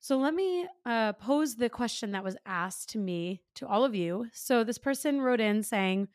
so 0.00 0.18
let 0.18 0.34
me 0.34 0.66
uh, 0.84 1.14
pose 1.14 1.56
the 1.56 1.70
question 1.70 2.12
that 2.12 2.24
was 2.24 2.36
asked 2.44 2.90
to 2.90 2.98
me 2.98 3.42
to 3.54 3.66
all 3.66 3.84
of 3.84 3.94
you 3.94 4.26
so 4.32 4.64
this 4.64 4.78
person 4.78 5.20
wrote 5.20 5.40
in 5.40 5.62
saying 5.62 6.08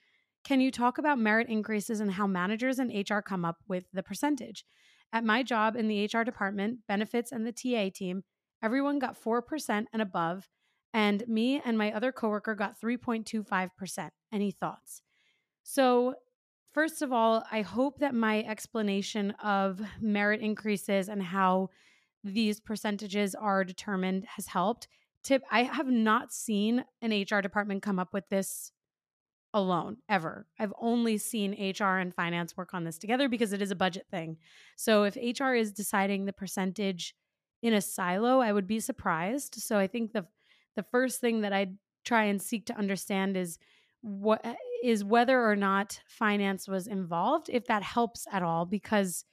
can 0.44 0.62
you 0.62 0.72
talk 0.72 0.98
about 0.98 1.20
merit 1.20 1.48
increases 1.48 2.00
and 2.00 2.12
how 2.12 2.25
managers 2.25 2.80
and 2.80 2.92
HR 2.92 3.20
come 3.20 3.46
up 3.46 3.58
with 3.68 3.86
the 3.94 4.04
percentage? 4.04 4.66
At 5.12 5.24
my 5.24 5.44
job 5.44 5.75
in 5.75 5.88
the 5.88 6.06
HR 6.06 6.24
department, 6.24 6.80
benefits, 6.88 7.32
and 7.32 7.46
the 7.46 7.51
TA 7.51 7.89
team, 7.94 8.24
everyone 8.62 9.00
got 9.00 9.22
4% 9.22 9.86
and 9.92 10.01
above, 10.01 10.48
and 10.94 11.28
me 11.28 11.62
and 11.63 11.78
my 11.78 11.92
other 11.92 12.12
coworker 12.12 12.56
got 12.56 12.80
3.25%. 12.80 14.10
Any 14.32 14.51
thoughts? 14.51 15.01
So, 15.63 16.16
first 16.73 17.01
of 17.01 17.11
all, 17.11 17.43
I 17.51 17.61
hope 17.61 17.99
that 17.99 18.13
my 18.13 18.43
explanation 18.43 19.31
of 19.43 19.81
merit 19.99 20.41
increases 20.41 21.09
and 21.09 21.21
how 21.21 21.69
these 22.23 22.59
percentages 22.59 23.35
are 23.35 23.63
determined 23.63 24.25
has 24.35 24.47
helped. 24.47 24.88
Tip 25.23 25.43
I 25.51 25.63
have 25.63 25.88
not 25.88 26.33
seen 26.33 26.85
an 27.01 27.11
HR 27.11 27.41
department 27.41 27.83
come 27.83 27.99
up 27.99 28.13
with 28.13 28.27
this 28.29 28.71
alone 29.53 29.97
ever. 30.07 30.47
I've 30.59 30.73
only 30.79 31.17
seen 31.17 31.73
HR 31.79 31.97
and 31.97 32.13
finance 32.13 32.55
work 32.55 32.73
on 32.73 32.83
this 32.83 32.97
together 32.97 33.27
because 33.27 33.51
it 33.51 33.61
is 33.61 33.71
a 33.71 33.75
budget 33.75 34.05
thing. 34.11 34.38
So 34.75 35.03
if 35.03 35.15
HR 35.15 35.53
is 35.53 35.71
deciding 35.71 36.25
the 36.25 36.33
percentage 36.33 37.15
in 37.61 37.73
a 37.73 37.81
silo, 37.81 38.39
I 38.39 38.53
would 38.53 38.67
be 38.67 38.79
surprised. 38.79 39.55
So 39.55 39.77
I 39.77 39.88
think 39.88 40.13
the 40.13 40.25
the 40.75 40.83
first 40.83 41.19
thing 41.19 41.41
that 41.41 41.51
I'd 41.51 41.77
try 42.05 42.25
and 42.25 42.41
seek 42.41 42.65
to 42.67 42.77
understand 42.77 43.35
is 43.35 43.57
what 44.01 44.45
is 44.83 45.03
whether 45.03 45.43
or 45.43 45.55
not 45.55 46.00
finance 46.07 46.67
was 46.67 46.88
involved, 46.88 47.50
if 47.50 47.65
that 47.65 47.83
helps 47.83 48.25
at 48.31 48.43
all, 48.43 48.65
because 48.65 49.25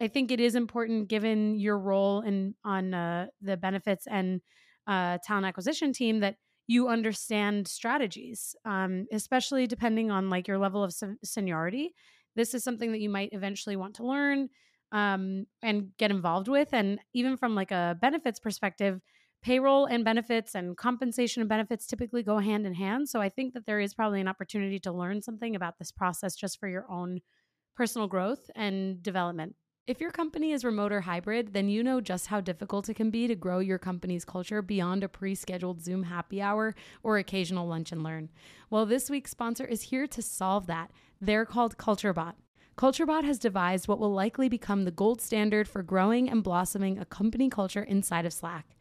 I 0.00 0.08
think 0.08 0.30
it 0.30 0.40
is 0.40 0.54
important 0.54 1.08
given 1.08 1.58
your 1.58 1.78
role 1.78 2.20
in 2.20 2.54
on 2.64 2.94
uh, 2.94 3.26
the 3.40 3.56
benefits 3.56 4.06
and 4.06 4.40
uh, 4.86 5.18
talent 5.24 5.46
acquisition 5.46 5.92
team 5.92 6.20
that 6.20 6.36
you 6.66 6.88
understand 6.88 7.68
strategies, 7.68 8.54
um, 8.64 9.06
especially 9.12 9.66
depending 9.66 10.10
on 10.10 10.30
like 10.30 10.48
your 10.48 10.58
level 10.58 10.82
of 10.82 10.94
seniority. 11.24 11.94
This 12.34 12.54
is 12.54 12.64
something 12.64 12.92
that 12.92 13.00
you 13.00 13.08
might 13.08 13.30
eventually 13.32 13.76
want 13.76 13.94
to 13.96 14.06
learn 14.06 14.48
um, 14.92 15.46
and 15.62 15.90
get 15.96 16.10
involved 16.10 16.48
with. 16.48 16.68
And 16.72 16.98
even 17.14 17.36
from 17.36 17.54
like 17.54 17.70
a 17.70 17.96
benefits 18.00 18.40
perspective, 18.40 19.00
payroll 19.42 19.86
and 19.86 20.04
benefits 20.04 20.54
and 20.54 20.76
compensation 20.76 21.40
and 21.40 21.48
benefits 21.48 21.86
typically 21.86 22.22
go 22.22 22.38
hand 22.38 22.66
in 22.66 22.74
hand. 22.74 23.08
So 23.08 23.20
I 23.20 23.28
think 23.28 23.54
that 23.54 23.66
there 23.66 23.80
is 23.80 23.94
probably 23.94 24.20
an 24.20 24.28
opportunity 24.28 24.78
to 24.80 24.92
learn 24.92 25.22
something 25.22 25.54
about 25.54 25.78
this 25.78 25.92
process 25.92 26.34
just 26.34 26.58
for 26.58 26.68
your 26.68 26.90
own 26.90 27.20
personal 27.76 28.08
growth 28.08 28.50
and 28.54 29.02
development. 29.02 29.54
If 29.86 30.00
your 30.00 30.10
company 30.10 30.50
is 30.50 30.64
remote 30.64 30.90
or 30.90 31.02
hybrid, 31.02 31.52
then 31.52 31.68
you 31.68 31.84
know 31.84 32.00
just 32.00 32.26
how 32.26 32.40
difficult 32.40 32.88
it 32.88 32.94
can 32.94 33.10
be 33.10 33.28
to 33.28 33.36
grow 33.36 33.60
your 33.60 33.78
company's 33.78 34.24
culture 34.24 34.60
beyond 34.60 35.04
a 35.04 35.08
pre 35.08 35.36
scheduled 35.36 35.80
Zoom 35.80 36.02
happy 36.02 36.42
hour 36.42 36.74
or 37.04 37.18
occasional 37.18 37.68
lunch 37.68 37.92
and 37.92 38.02
learn. 38.02 38.30
Well, 38.68 38.84
this 38.84 39.08
week's 39.08 39.30
sponsor 39.30 39.64
is 39.64 39.82
here 39.82 40.08
to 40.08 40.22
solve 40.22 40.66
that. 40.66 40.90
They're 41.20 41.46
called 41.46 41.78
CultureBot. 41.78 42.32
CultureBot 42.76 43.22
has 43.22 43.38
devised 43.38 43.86
what 43.86 44.00
will 44.00 44.12
likely 44.12 44.48
become 44.48 44.84
the 44.84 44.90
gold 44.90 45.20
standard 45.20 45.68
for 45.68 45.84
growing 45.84 46.28
and 46.28 46.42
blossoming 46.42 46.98
a 46.98 47.04
company 47.04 47.48
culture 47.48 47.84
inside 47.84 48.26
of 48.26 48.32
Slack. 48.32 48.76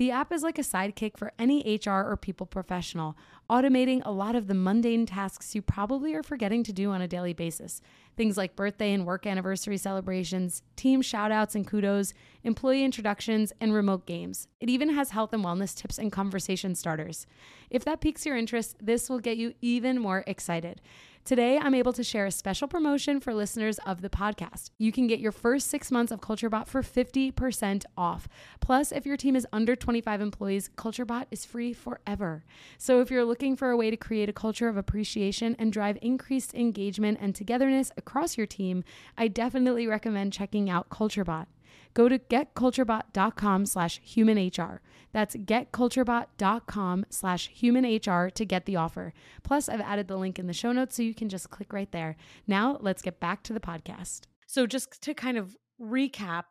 The 0.00 0.12
app 0.12 0.32
is 0.32 0.42
like 0.42 0.58
a 0.58 0.62
sidekick 0.62 1.18
for 1.18 1.34
any 1.38 1.78
HR 1.78 1.90
or 1.90 2.16
people 2.16 2.46
professional, 2.46 3.18
automating 3.50 4.00
a 4.02 4.10
lot 4.10 4.34
of 4.34 4.46
the 4.46 4.54
mundane 4.54 5.04
tasks 5.04 5.54
you 5.54 5.60
probably 5.60 6.14
are 6.14 6.22
forgetting 6.22 6.64
to 6.64 6.72
do 6.72 6.90
on 6.90 7.02
a 7.02 7.06
daily 7.06 7.34
basis. 7.34 7.82
Things 8.16 8.38
like 8.38 8.56
birthday 8.56 8.94
and 8.94 9.04
work 9.04 9.26
anniversary 9.26 9.76
celebrations, 9.76 10.62
team 10.74 11.02
shoutouts 11.02 11.54
and 11.54 11.66
kudos, 11.66 12.14
employee 12.44 12.82
introductions, 12.82 13.52
and 13.60 13.74
remote 13.74 14.06
games. 14.06 14.48
It 14.58 14.70
even 14.70 14.88
has 14.94 15.10
health 15.10 15.34
and 15.34 15.44
wellness 15.44 15.76
tips 15.76 15.98
and 15.98 16.10
conversation 16.10 16.74
starters. 16.74 17.26
If 17.68 17.84
that 17.84 18.00
piques 18.00 18.24
your 18.24 18.38
interest, 18.38 18.76
this 18.80 19.10
will 19.10 19.20
get 19.20 19.36
you 19.36 19.52
even 19.60 20.00
more 20.00 20.24
excited. 20.26 20.80
Today, 21.24 21.58
I'm 21.58 21.74
able 21.74 21.92
to 21.92 22.02
share 22.02 22.26
a 22.26 22.30
special 22.30 22.66
promotion 22.66 23.20
for 23.20 23.34
listeners 23.34 23.78
of 23.86 24.00
the 24.00 24.08
podcast. 24.08 24.70
You 24.78 24.90
can 24.90 25.06
get 25.06 25.20
your 25.20 25.32
first 25.32 25.68
six 25.68 25.90
months 25.90 26.10
of 26.10 26.20
CultureBot 26.20 26.66
for 26.66 26.82
50% 26.82 27.84
off. 27.96 28.26
Plus, 28.60 28.90
if 28.90 29.04
your 29.04 29.18
team 29.18 29.36
is 29.36 29.46
under 29.52 29.76
25 29.76 30.20
employees, 30.20 30.70
CultureBot 30.76 31.26
is 31.30 31.44
free 31.44 31.72
forever. 31.72 32.44
So, 32.78 33.00
if 33.00 33.10
you're 33.10 33.24
looking 33.24 33.54
for 33.54 33.70
a 33.70 33.76
way 33.76 33.90
to 33.90 33.96
create 33.96 34.28
a 34.30 34.32
culture 34.32 34.68
of 34.68 34.78
appreciation 34.78 35.54
and 35.58 35.72
drive 35.72 35.98
increased 36.00 36.54
engagement 36.54 37.18
and 37.20 37.34
togetherness 37.34 37.92
across 37.96 38.38
your 38.38 38.46
team, 38.46 38.82
I 39.16 39.28
definitely 39.28 39.86
recommend 39.86 40.32
checking 40.32 40.70
out 40.70 40.88
CultureBot 40.88 41.46
go 41.94 42.08
to 42.08 42.18
getculturebot.com 42.18 43.66
slash 43.66 44.00
humanhr. 44.02 44.78
That's 45.12 45.34
getculturebot.com 45.34 47.06
slash 47.10 47.50
humanhr 47.50 48.32
to 48.32 48.44
get 48.44 48.66
the 48.66 48.76
offer. 48.76 49.12
Plus, 49.42 49.68
I've 49.68 49.80
added 49.80 50.08
the 50.08 50.16
link 50.16 50.38
in 50.38 50.46
the 50.46 50.52
show 50.52 50.72
notes 50.72 50.96
so 50.96 51.02
you 51.02 51.14
can 51.14 51.28
just 51.28 51.50
click 51.50 51.72
right 51.72 51.90
there. 51.90 52.16
Now, 52.46 52.78
let's 52.80 53.02
get 53.02 53.20
back 53.20 53.42
to 53.44 53.52
the 53.52 53.60
podcast. 53.60 54.22
So, 54.46 54.66
just 54.66 55.02
to 55.02 55.14
kind 55.14 55.36
of 55.36 55.56
recap, 55.80 56.44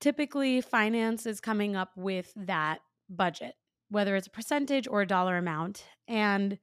typically 0.00 0.60
finance 0.60 1.26
is 1.26 1.40
coming 1.40 1.76
up 1.76 1.90
with 1.96 2.32
that 2.36 2.80
budget, 3.08 3.54
whether 3.90 4.16
it's 4.16 4.26
a 4.26 4.30
percentage 4.30 4.88
or 4.88 5.02
a 5.02 5.06
dollar 5.06 5.36
amount. 5.36 5.84
And 6.08 6.58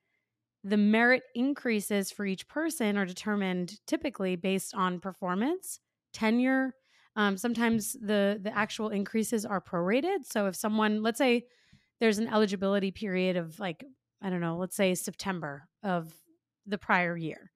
the 0.64 0.78
merit 0.78 1.24
increases 1.34 2.12
for 2.12 2.26
each 2.26 2.48
person 2.48 2.98
are 2.98 3.06
determined 3.06 3.80
typically 3.88 4.36
based 4.36 4.76
on 4.76 5.00
performance, 5.00 5.80
tenure, 6.14 6.76
um, 7.16 7.38
sometimes 7.38 7.94
the 7.94 8.40
the 8.42 8.56
actual 8.56 8.90
increases 8.90 9.46
are 9.46 9.62
prorated. 9.62 10.24
So 10.24 10.48
if 10.48 10.56
someone, 10.56 11.04
let's 11.04 11.18
say, 11.18 11.46
there's 12.00 12.20
an 12.20 12.28
eligibility 12.28 12.92
period 12.92 13.38
of 13.38 13.60
like 13.60 13.84
I 14.22 14.30
don't 14.30 14.42
know, 14.42 14.58
let's 14.58 14.76
say 14.76 14.96
September 14.96 15.68
of 15.84 16.14
the 16.66 16.78
prior 16.78 17.18
year, 17.18 17.52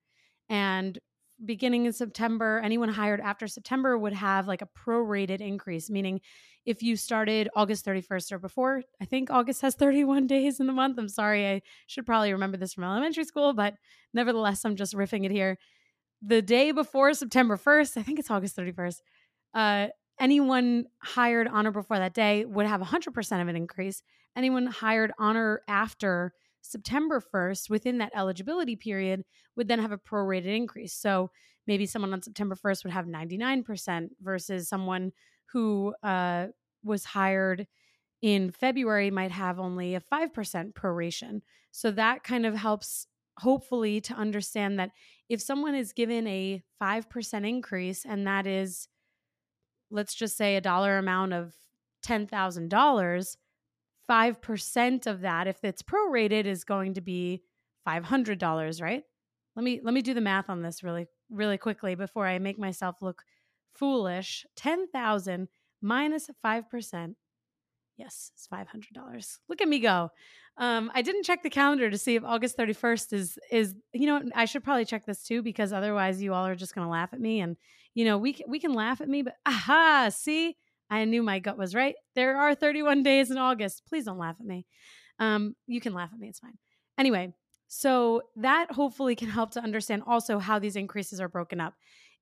and 0.49 0.97
beginning 1.43 1.85
in 1.85 1.93
September, 1.93 2.61
anyone 2.63 2.89
hired 2.89 3.19
after 3.19 3.47
September 3.47 3.97
would 3.97 4.13
have 4.13 4.47
like 4.47 4.61
a 4.61 4.67
prorated 4.67 5.41
increase, 5.41 5.89
meaning 5.89 6.21
if 6.65 6.81
you 6.81 6.95
started 6.95 7.49
August 7.55 7.85
31st 7.85 8.31
or 8.31 8.39
before, 8.39 8.83
I 9.01 9.05
think 9.05 9.29
August 9.29 9.61
has 9.61 9.75
31 9.79 10.27
days 10.27 10.59
in 10.59 10.67
the 10.67 10.73
month. 10.73 10.97
I'm 10.97 11.09
sorry, 11.09 11.47
I 11.47 11.61
should 11.87 12.05
probably 12.05 12.31
remember 12.31 12.57
this 12.57 12.73
from 12.73 12.83
elementary 12.83 13.25
school, 13.25 13.53
but 13.53 13.75
nevertheless, 14.13 14.63
I'm 14.65 14.75
just 14.75 14.95
riffing 14.95 15.25
it 15.25 15.31
here. 15.31 15.57
The 16.21 16.41
day 16.41 16.71
before 16.71 17.13
September 17.13 17.57
1st, 17.57 17.97
I 17.97 18.03
think 18.03 18.19
it's 18.19 18.31
August 18.31 18.57
31st, 18.57 19.01
uh, 19.55 19.87
anyone 20.19 20.85
hired 20.99 21.47
on 21.47 21.65
or 21.65 21.71
before 21.71 21.97
that 21.97 22.13
day 22.13 22.45
would 22.45 22.67
have 22.67 22.81
100% 22.81 23.41
of 23.41 23.47
an 23.47 23.55
increase. 23.55 24.03
Anyone 24.35 24.67
hired 24.67 25.11
on 25.17 25.37
or 25.37 25.61
after 25.67 26.33
September 26.61 27.21
1st 27.21 27.69
within 27.69 27.99
that 27.99 28.11
eligibility 28.15 28.75
period 28.75 29.23
would 29.55 29.67
then 29.67 29.79
have 29.79 29.91
a 29.91 29.97
prorated 29.97 30.55
increase. 30.55 30.93
So 30.93 31.31
maybe 31.67 31.85
someone 31.85 32.13
on 32.13 32.21
September 32.21 32.55
1st 32.55 32.83
would 32.83 32.93
have 32.93 33.05
99% 33.05 34.09
versus 34.21 34.67
someone 34.67 35.11
who 35.51 35.93
uh, 36.03 36.47
was 36.83 37.05
hired 37.05 37.67
in 38.21 38.51
February 38.51 39.11
might 39.11 39.31
have 39.31 39.59
only 39.59 39.95
a 39.95 40.01
5% 40.01 40.73
proration. 40.73 41.41
So 41.71 41.91
that 41.91 42.23
kind 42.23 42.45
of 42.45 42.55
helps 42.55 43.07
hopefully 43.39 44.01
to 44.01 44.13
understand 44.13 44.79
that 44.79 44.91
if 45.29 45.41
someone 45.41 45.75
is 45.75 45.93
given 45.93 46.25
a 46.27 46.63
5% 46.81 47.47
increase 47.47 48.05
and 48.05 48.25
that 48.25 48.47
is 48.47 48.87
let's 49.91 50.13
just 50.13 50.37
say 50.37 50.55
a 50.55 50.61
dollar 50.61 50.97
amount 50.97 51.33
of 51.33 51.53
$10,000 52.05 53.35
5% 54.09 55.07
of 55.07 55.21
that 55.21 55.47
if 55.47 55.63
it's 55.63 55.81
prorated 55.81 56.45
is 56.45 56.63
going 56.63 56.93
to 56.93 57.01
be 57.01 57.41
$500 57.87 58.81
right? 58.81 59.03
Let 59.55 59.63
me 59.63 59.79
let 59.83 59.93
me 59.93 60.01
do 60.01 60.13
the 60.13 60.21
math 60.21 60.49
on 60.49 60.61
this 60.61 60.83
really 60.83 61.07
really 61.31 61.57
quickly 61.57 61.95
before 61.95 62.27
i 62.27 62.37
make 62.39 62.59
myself 62.59 62.97
look 63.01 63.23
foolish. 63.73 64.45
10000 64.55 65.47
minus 65.81 66.29
5% 66.45 67.15
yes 67.97 68.31
it's 68.33 68.47
$500 68.47 69.37
look 69.49 69.61
at 69.61 69.67
me 69.67 69.79
go 69.79 70.09
um, 70.57 70.89
I 70.93 71.01
didn't 71.01 71.23
check 71.23 71.43
the 71.43 71.49
calendar 71.49 71.89
to 71.89 71.97
see 71.97 72.15
if 72.15 72.23
August 72.23 72.57
31st 72.57 73.13
is 73.13 73.39
is 73.51 73.75
you 73.93 74.07
know 74.07 74.21
I 74.33 74.45
should 74.45 74.63
probably 74.63 74.85
check 74.85 75.05
this 75.05 75.23
too 75.23 75.41
because 75.41 75.73
otherwise 75.73 76.21
you 76.21 76.33
all 76.33 76.45
are 76.45 76.55
just 76.55 76.73
going 76.73 76.85
to 76.85 76.91
laugh 76.91 77.09
at 77.11 77.19
me 77.19 77.41
and 77.41 77.57
you 77.93 78.05
know 78.05 78.17
we 78.17 78.37
we 78.47 78.59
can 78.59 78.73
laugh 78.73 79.01
at 79.01 79.09
me 79.09 79.21
but 79.21 79.35
aha 79.45 80.09
see? 80.09 80.55
I 80.89 81.03
knew 81.05 81.23
my 81.23 81.39
gut 81.39 81.57
was 81.57 81.73
right. 81.73 81.95
There 82.13 82.37
are 82.37 82.53
31 82.53 83.01
days 83.01 83.31
in 83.31 83.39
August. 83.39 83.81
Please 83.89 84.05
don't 84.05 84.19
laugh 84.19 84.35
at 84.39 84.45
me. 84.45 84.67
Um, 85.17 85.55
you 85.65 85.81
can 85.81 85.93
laugh 85.93 86.11
at 86.13 86.19
me 86.19 86.29
it's 86.29 86.39
fine. 86.39 86.57
Anyway 86.97 87.33
so 87.67 88.21
that 88.37 88.71
hopefully 88.71 89.15
can 89.15 89.27
help 89.27 89.51
to 89.51 89.61
understand 89.61 90.03
also 90.05 90.39
how 90.39 90.59
these 90.59 90.75
increases 90.75 91.19
are 91.19 91.27
broken 91.27 91.59
up. 91.59 91.73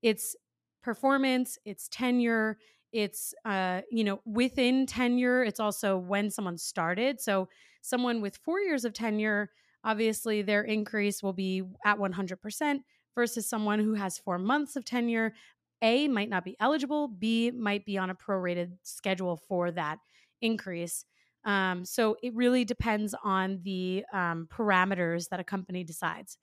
It's 0.02 0.34
performance 0.82 1.56
it's 1.64 1.88
tenure 1.88 2.58
it's 2.92 3.34
uh, 3.44 3.82
you 3.90 4.04
know 4.04 4.20
within 4.24 4.86
tenure 4.86 5.44
it's 5.44 5.60
also 5.60 5.96
when 5.96 6.30
someone 6.30 6.58
started. 6.58 7.20
So 7.20 7.48
Someone 7.84 8.22
with 8.22 8.38
four 8.38 8.60
years 8.60 8.86
of 8.86 8.94
tenure, 8.94 9.50
obviously 9.84 10.40
their 10.40 10.62
increase 10.62 11.22
will 11.22 11.34
be 11.34 11.62
at 11.84 11.98
100% 11.98 12.80
versus 13.14 13.46
someone 13.46 13.78
who 13.78 13.92
has 13.92 14.16
four 14.16 14.38
months 14.38 14.74
of 14.74 14.86
tenure. 14.86 15.34
A 15.82 16.08
might 16.08 16.30
not 16.30 16.46
be 16.46 16.56
eligible, 16.60 17.08
B 17.08 17.50
might 17.50 17.84
be 17.84 17.98
on 17.98 18.08
a 18.08 18.14
prorated 18.14 18.70
schedule 18.84 19.36
for 19.36 19.70
that 19.72 19.98
increase. 20.40 21.04
Um, 21.44 21.84
so 21.84 22.16
it 22.22 22.34
really 22.34 22.64
depends 22.64 23.14
on 23.22 23.60
the 23.64 24.02
um, 24.14 24.48
parameters 24.50 25.28
that 25.28 25.40
a 25.40 25.44
company 25.44 25.84
decides. 25.84 26.38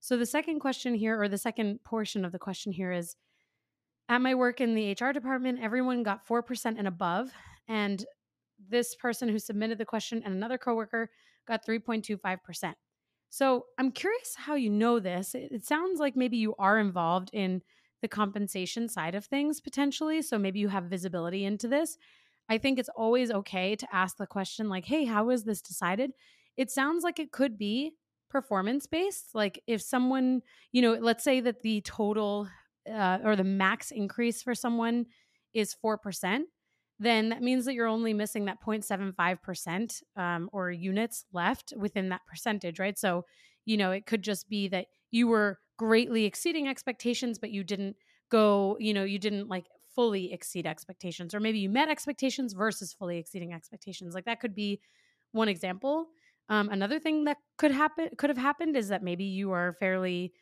So 0.00 0.16
the 0.16 0.24
second 0.24 0.60
question 0.60 0.94
here, 0.94 1.20
or 1.20 1.28
the 1.28 1.36
second 1.36 1.84
portion 1.84 2.24
of 2.24 2.32
the 2.32 2.38
question 2.38 2.72
here 2.72 2.90
is 2.90 3.16
at 4.08 4.22
my 4.22 4.34
work 4.34 4.62
in 4.62 4.74
the 4.74 4.92
HR 4.92 5.12
department, 5.12 5.58
everyone 5.60 6.02
got 6.02 6.26
4% 6.26 6.74
and 6.78 6.88
above. 6.88 7.32
And 7.68 8.02
this 8.68 8.94
person 8.94 9.28
who 9.28 9.38
submitted 9.38 9.78
the 9.78 9.84
question 9.84 10.22
and 10.24 10.34
another 10.34 10.58
coworker 10.58 11.10
got 11.46 11.64
3.25%. 11.64 12.74
So 13.28 13.66
I'm 13.78 13.92
curious 13.92 14.34
how 14.36 14.54
you 14.54 14.70
know 14.70 14.98
this. 14.98 15.34
It, 15.34 15.64
sounds 15.64 16.00
like 16.00 16.16
maybe 16.16 16.36
you 16.36 16.54
are 16.58 16.78
involved 16.78 17.30
in 17.32 17.62
the 18.02 18.08
compensation 18.08 18.88
side 18.88 19.14
of 19.14 19.24
things 19.24 19.60
potentially. 19.60 20.22
So 20.22 20.38
maybe 20.38 20.58
you 20.58 20.68
have 20.68 20.84
visibility 20.84 21.44
into 21.44 21.68
this. 21.68 21.98
I 22.48 22.58
think 22.58 22.78
it's 22.78 22.88
always 22.90 23.30
okay 23.30 23.74
to 23.76 23.94
ask 23.94 24.16
the 24.16 24.26
question, 24.26 24.68
like, 24.68 24.84
hey, 24.84 25.04
how 25.04 25.24
was 25.24 25.44
this 25.44 25.60
decided? 25.60 26.12
It 26.56 26.70
sounds 26.70 27.02
like 27.02 27.18
it 27.18 27.32
could 27.32 27.58
be 27.58 27.92
performance 28.30 28.86
based. 28.86 29.34
Like 29.34 29.60
if 29.66 29.82
someone, 29.82 30.42
you 30.72 30.82
know, 30.82 30.94
let's 30.94 31.24
say 31.24 31.40
that 31.40 31.62
the 31.62 31.80
total 31.82 32.48
uh, 32.90 33.18
or 33.24 33.34
the 33.34 33.44
max 33.44 33.90
increase 33.90 34.42
for 34.42 34.54
someone 34.54 35.06
is 35.52 35.74
4% 35.84 36.44
then 36.98 37.28
that 37.28 37.42
means 37.42 37.64
that 37.66 37.74
you're 37.74 37.86
only 37.86 38.14
missing 38.14 38.46
that 38.46 38.62
0.75% 38.62 40.02
um, 40.16 40.48
or 40.52 40.70
units 40.70 41.24
left 41.32 41.72
within 41.76 42.08
that 42.08 42.22
percentage, 42.26 42.78
right? 42.78 42.98
So, 42.98 43.24
you 43.64 43.76
know, 43.76 43.90
it 43.90 44.06
could 44.06 44.22
just 44.22 44.48
be 44.48 44.68
that 44.68 44.86
you 45.10 45.28
were 45.28 45.58
greatly 45.76 46.24
exceeding 46.24 46.68
expectations, 46.68 47.38
but 47.38 47.50
you 47.50 47.64
didn't 47.64 47.96
go, 48.30 48.76
you 48.80 48.94
know, 48.94 49.04
you 49.04 49.18
didn't 49.18 49.48
like 49.48 49.66
fully 49.94 50.32
exceed 50.32 50.66
expectations, 50.66 51.34
or 51.34 51.40
maybe 51.40 51.58
you 51.58 51.68
met 51.68 51.88
expectations 51.88 52.52
versus 52.52 52.92
fully 52.92 53.18
exceeding 53.18 53.52
expectations. 53.52 54.14
Like 54.14 54.24
that 54.24 54.40
could 54.40 54.54
be 54.54 54.80
one 55.32 55.48
example. 55.48 56.06
Um, 56.48 56.68
another 56.70 56.98
thing 56.98 57.24
that 57.24 57.38
could 57.58 57.72
happen 57.72 58.10
could 58.16 58.30
have 58.30 58.38
happened 58.38 58.76
is 58.76 58.88
that 58.88 59.02
maybe 59.02 59.24
you 59.24 59.52
are 59.52 59.72
fairly 59.74 60.32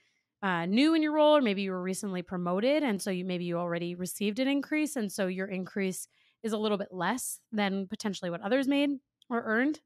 uh, 0.43 0.67
new 0.67 0.95
in 0.95 1.03
your 1.03 1.13
role, 1.15 1.37
or 1.37 1.41
maybe 1.43 1.63
you 1.63 1.71
were 1.71 1.83
recently 1.83 2.21
promoted, 2.21 2.83
and 2.83 3.01
so 3.01 3.11
you 3.11 3.25
maybe 3.25 3.45
you 3.45 3.57
already 3.57 3.95
received 3.95 4.39
an 4.39 4.49
increase, 4.49 4.97
and 4.97 5.11
so 5.11 5.27
your 5.27 5.47
increase 5.47 6.07
is 6.45 6.53
a 6.53 6.59
little 6.59 6.79
bit 6.79 6.93
less 6.93 7.41
than 7.51 7.89
potentially 7.89 8.31
what 8.31 8.43
others 8.43 8.69
made 8.69 8.91
or 9.29 9.43
earned. 9.43 9.81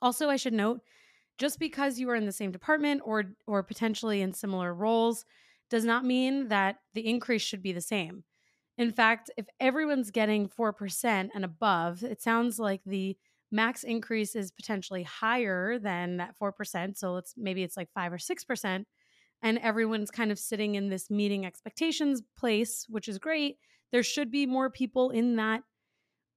Also, 0.00 0.28
I 0.28 0.36
should 0.36 0.52
note 0.52 0.80
just 1.38 1.58
because 1.58 1.98
you 1.98 2.08
are 2.10 2.14
in 2.14 2.26
the 2.26 2.32
same 2.32 2.52
department 2.52 3.02
or 3.04 3.24
or 3.46 3.62
potentially 3.62 4.20
in 4.20 4.32
similar 4.32 4.72
roles 4.72 5.24
does 5.70 5.84
not 5.84 6.04
mean 6.04 6.48
that 6.48 6.76
the 6.94 7.06
increase 7.06 7.42
should 7.42 7.62
be 7.62 7.72
the 7.72 7.80
same. 7.80 8.24
In 8.76 8.92
fact, 8.92 9.30
if 9.36 9.46
everyone's 9.58 10.10
getting 10.10 10.48
4% 10.48 11.30
and 11.34 11.44
above, 11.44 12.02
it 12.02 12.22
sounds 12.22 12.58
like 12.58 12.80
the 12.84 13.16
max 13.52 13.84
increase 13.84 14.34
is 14.34 14.50
potentially 14.50 15.02
higher 15.02 15.78
than 15.78 16.18
that 16.18 16.34
4%. 16.40 16.96
So 16.96 17.12
let's 17.12 17.34
maybe 17.36 17.62
it's 17.62 17.76
like 17.76 17.90
5 17.94 18.12
or 18.12 18.18
6% 18.18 18.84
and 19.42 19.58
everyone's 19.58 20.10
kind 20.10 20.30
of 20.30 20.38
sitting 20.38 20.74
in 20.74 20.88
this 20.88 21.10
meeting 21.10 21.46
expectations 21.46 22.22
place, 22.36 22.86
which 22.88 23.08
is 23.08 23.18
great. 23.18 23.56
There 23.92 24.02
should 24.02 24.30
be 24.30 24.46
more 24.46 24.70
people 24.70 25.10
in 25.10 25.36
that 25.36 25.62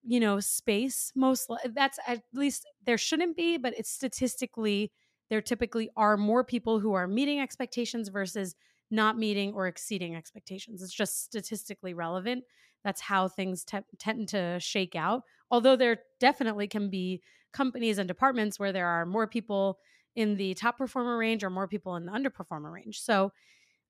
you 0.06 0.20
know 0.20 0.39
space 0.39 1.12
most 1.16 1.50
that's 1.74 2.00
at 2.08 2.24
least 2.34 2.66
there 2.86 2.98
shouldn't 2.98 3.38
be 3.38 3.58
but 3.58 3.74
it's 3.78 3.89
statistically 3.89 4.92
there 5.30 5.42
typically 5.42 5.89
are 5.96 6.18
more 6.18 6.44
people 6.44 6.80
who 6.80 6.94
are 6.94 7.08
meeting 7.08 7.39
expectations 7.39 8.10
versus 8.10 8.56
not 8.92 9.18
meeting 9.18 9.54
or 9.54 9.66
exceeding 9.66 10.16
expectations. 10.16 10.84
It's 10.84 10.94
just 10.94 11.24
statistically 11.24 11.96
relevant. 11.96 12.44
That's 12.84 13.02
how 13.02 13.28
things 13.28 13.63
te- 13.63 13.80
tend 13.98 14.28
to 14.30 14.60
shake 14.60 14.96
out 14.96 15.24
although 15.52 15.76
there 15.76 16.00
definitely 16.20 16.68
can 16.68 16.89
be 16.89 17.22
companies 17.54 17.98
and 17.98 18.08
departments 18.08 18.60
where 18.60 18.72
there 18.74 18.88
are 18.88 19.06
more 19.06 19.28
people 19.28 19.80
in 20.16 20.36
the 20.36 20.54
top 20.56 20.78
performer 20.78 21.18
range 21.18 21.44
or 21.44 21.50
more 21.50 21.68
people 21.68 21.96
in 21.96 22.06
the 22.06 22.12
underperformer 22.12 22.72
range. 22.74 23.00
So 23.02 23.32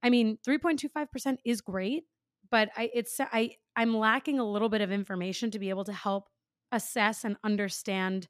i 0.03 0.09
mean 0.09 0.37
3.25% 0.43 1.39
is 1.45 1.61
great 1.61 2.05
but 2.53 2.69
I 2.77 2.91
it's 2.93 3.19
I 3.19 3.57
I'm 3.75 3.97
lacking 3.97 4.39
a 4.39 4.45
little 4.45 4.69
bit 4.69 4.81
of 4.81 4.91
information 4.91 5.49
to 5.51 5.59
be 5.59 5.71
able 5.71 5.85
to 5.85 5.93
help 5.93 6.29
assess 6.71 7.25
and 7.25 7.35
understand 7.43 8.27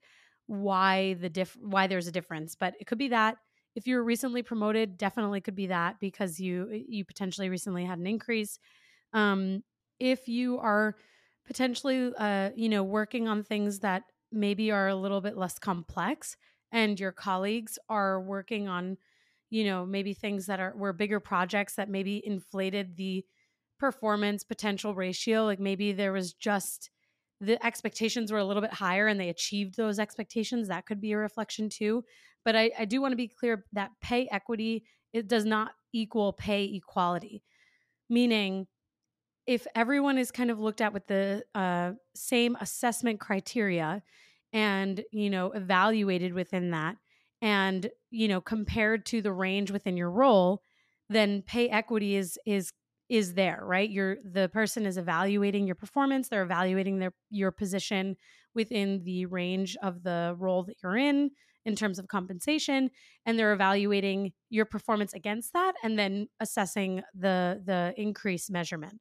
why 0.48 1.16
the 1.16 1.30
diff 1.30 1.58
why 1.60 1.88
there's 1.88 2.08
a 2.08 2.12
difference. 2.14 2.56
But 2.56 2.76
it 2.80 2.86
could 2.88 2.98
be 2.98 3.10
that 3.10 3.38
if 3.76 3.86
you're 3.86 4.04
recently 4.04 4.42
promoted, 4.42 4.98
definitely 4.98 5.42
could 5.42 5.56
be 5.56 5.68
that 5.68 6.00
because 6.00 6.40
you 6.40 6.70
you 6.88 7.04
potentially 7.04 7.50
recently 7.50 7.84
had 7.84 8.00
an 8.00 8.08
increase. 8.08 8.60
Um, 9.14 9.64
if 10.00 10.30
you 10.30 10.60
are 10.60 10.96
potentially 11.46 12.14
uh, 12.18 12.52
you 12.56 12.70
know 12.70 12.84
working 12.84 13.28
on 13.28 13.44
things 13.44 13.80
that 13.80 14.04
maybe 14.32 14.72
are 14.72 14.88
a 14.88 14.96
little 14.96 15.22
bit 15.22 15.38
less 15.38 15.60
complex 15.60 16.38
and 16.72 17.00
your 17.00 17.12
colleagues 17.12 17.78
are 17.90 18.22
working 18.22 18.70
on 18.70 18.98
you 19.50 19.66
know 19.66 19.86
maybe 19.86 20.14
things 20.14 20.46
that 20.48 20.60
are 20.62 20.74
were 20.76 20.94
bigger 20.94 21.20
projects 21.20 21.76
that 21.76 21.90
maybe 21.90 22.26
inflated 22.26 22.96
the 22.96 23.26
performance 23.84 24.46
potential 24.46 24.96
ratio 24.96 25.44
like 25.44 25.60
maybe 25.60 25.92
there 25.92 26.14
was 26.14 26.32
just 26.32 26.90
the 27.42 27.64
expectations 27.66 28.32
were 28.32 28.38
a 28.38 28.46
little 28.46 28.62
bit 28.62 28.72
higher 28.72 29.08
and 29.08 29.20
they 29.20 29.28
achieved 29.28 29.76
those 29.76 30.00
expectations 30.00 30.70
that 30.70 30.86
could 30.86 31.02
be 31.02 31.12
a 31.12 31.18
reflection 31.18 31.68
too. 31.68 32.02
But 32.46 32.56
i, 32.56 32.72
I 32.80 32.86
do 32.86 33.02
want 33.02 33.12
to 33.12 33.18
be 33.18 33.28
clear 33.28 33.66
that 33.74 33.92
pay 34.00 34.30
equity 34.32 34.86
it 35.12 35.28
does 35.28 35.44
not 35.44 35.74
equal 35.92 36.32
pay 36.32 36.64
equality. 36.64 37.44
Meaning 38.10 38.68
if 39.46 39.68
everyone 39.76 40.18
is 40.18 40.32
kind 40.32 40.50
of 40.50 40.62
looked 40.62 40.80
at 40.80 40.94
with 40.94 41.08
the 41.08 41.44
uh, 41.54 41.92
same 42.16 42.56
assessment 42.62 43.20
criteria 43.20 44.02
and 44.54 45.04
you 45.12 45.30
know 45.30 45.52
evaluated 45.52 46.34
within 46.34 46.72
that 46.72 46.96
and 47.42 47.90
you 48.12 48.30
know 48.30 48.40
compared 48.40 49.06
to 49.08 49.22
the 49.22 49.34
range 49.34 49.72
within 49.72 49.98
your 49.98 50.10
role 50.10 50.62
then 51.10 51.42
pay 51.42 51.68
equity 51.68 52.16
is 52.16 52.40
is 52.46 52.72
is 53.10 53.34
there, 53.34 53.62
right? 53.64 53.90
You're 53.90 54.18
the 54.24 54.50
person 54.50 54.86
is 54.86 54.98
evaluating 54.98 55.66
your 55.66 55.76
performance, 55.76 56.30
they're 56.30 56.44
evaluating 56.44 57.00
their 57.00 57.14
your 57.30 57.52
position 57.52 58.16
within 58.56 59.04
the 59.04 59.26
range 59.26 59.76
of 59.82 60.04
the 60.04 60.36
role 60.38 60.64
that 60.64 60.76
you're 60.82 60.98
in 60.98 61.32
in 61.66 61.76
terms 61.76 61.98
of 61.98 62.08
compensation 62.08 62.90
and 63.26 63.40
they're 63.40 63.54
evaluating 63.54 64.34
your 64.50 64.66
performance 64.66 65.14
against 65.14 65.54
that 65.54 65.74
and 65.84 65.98
then 65.98 66.28
assessing 66.40 67.02
the 67.14 67.62
the 67.66 67.94
increase 67.98 68.50
measurement. 68.50 69.00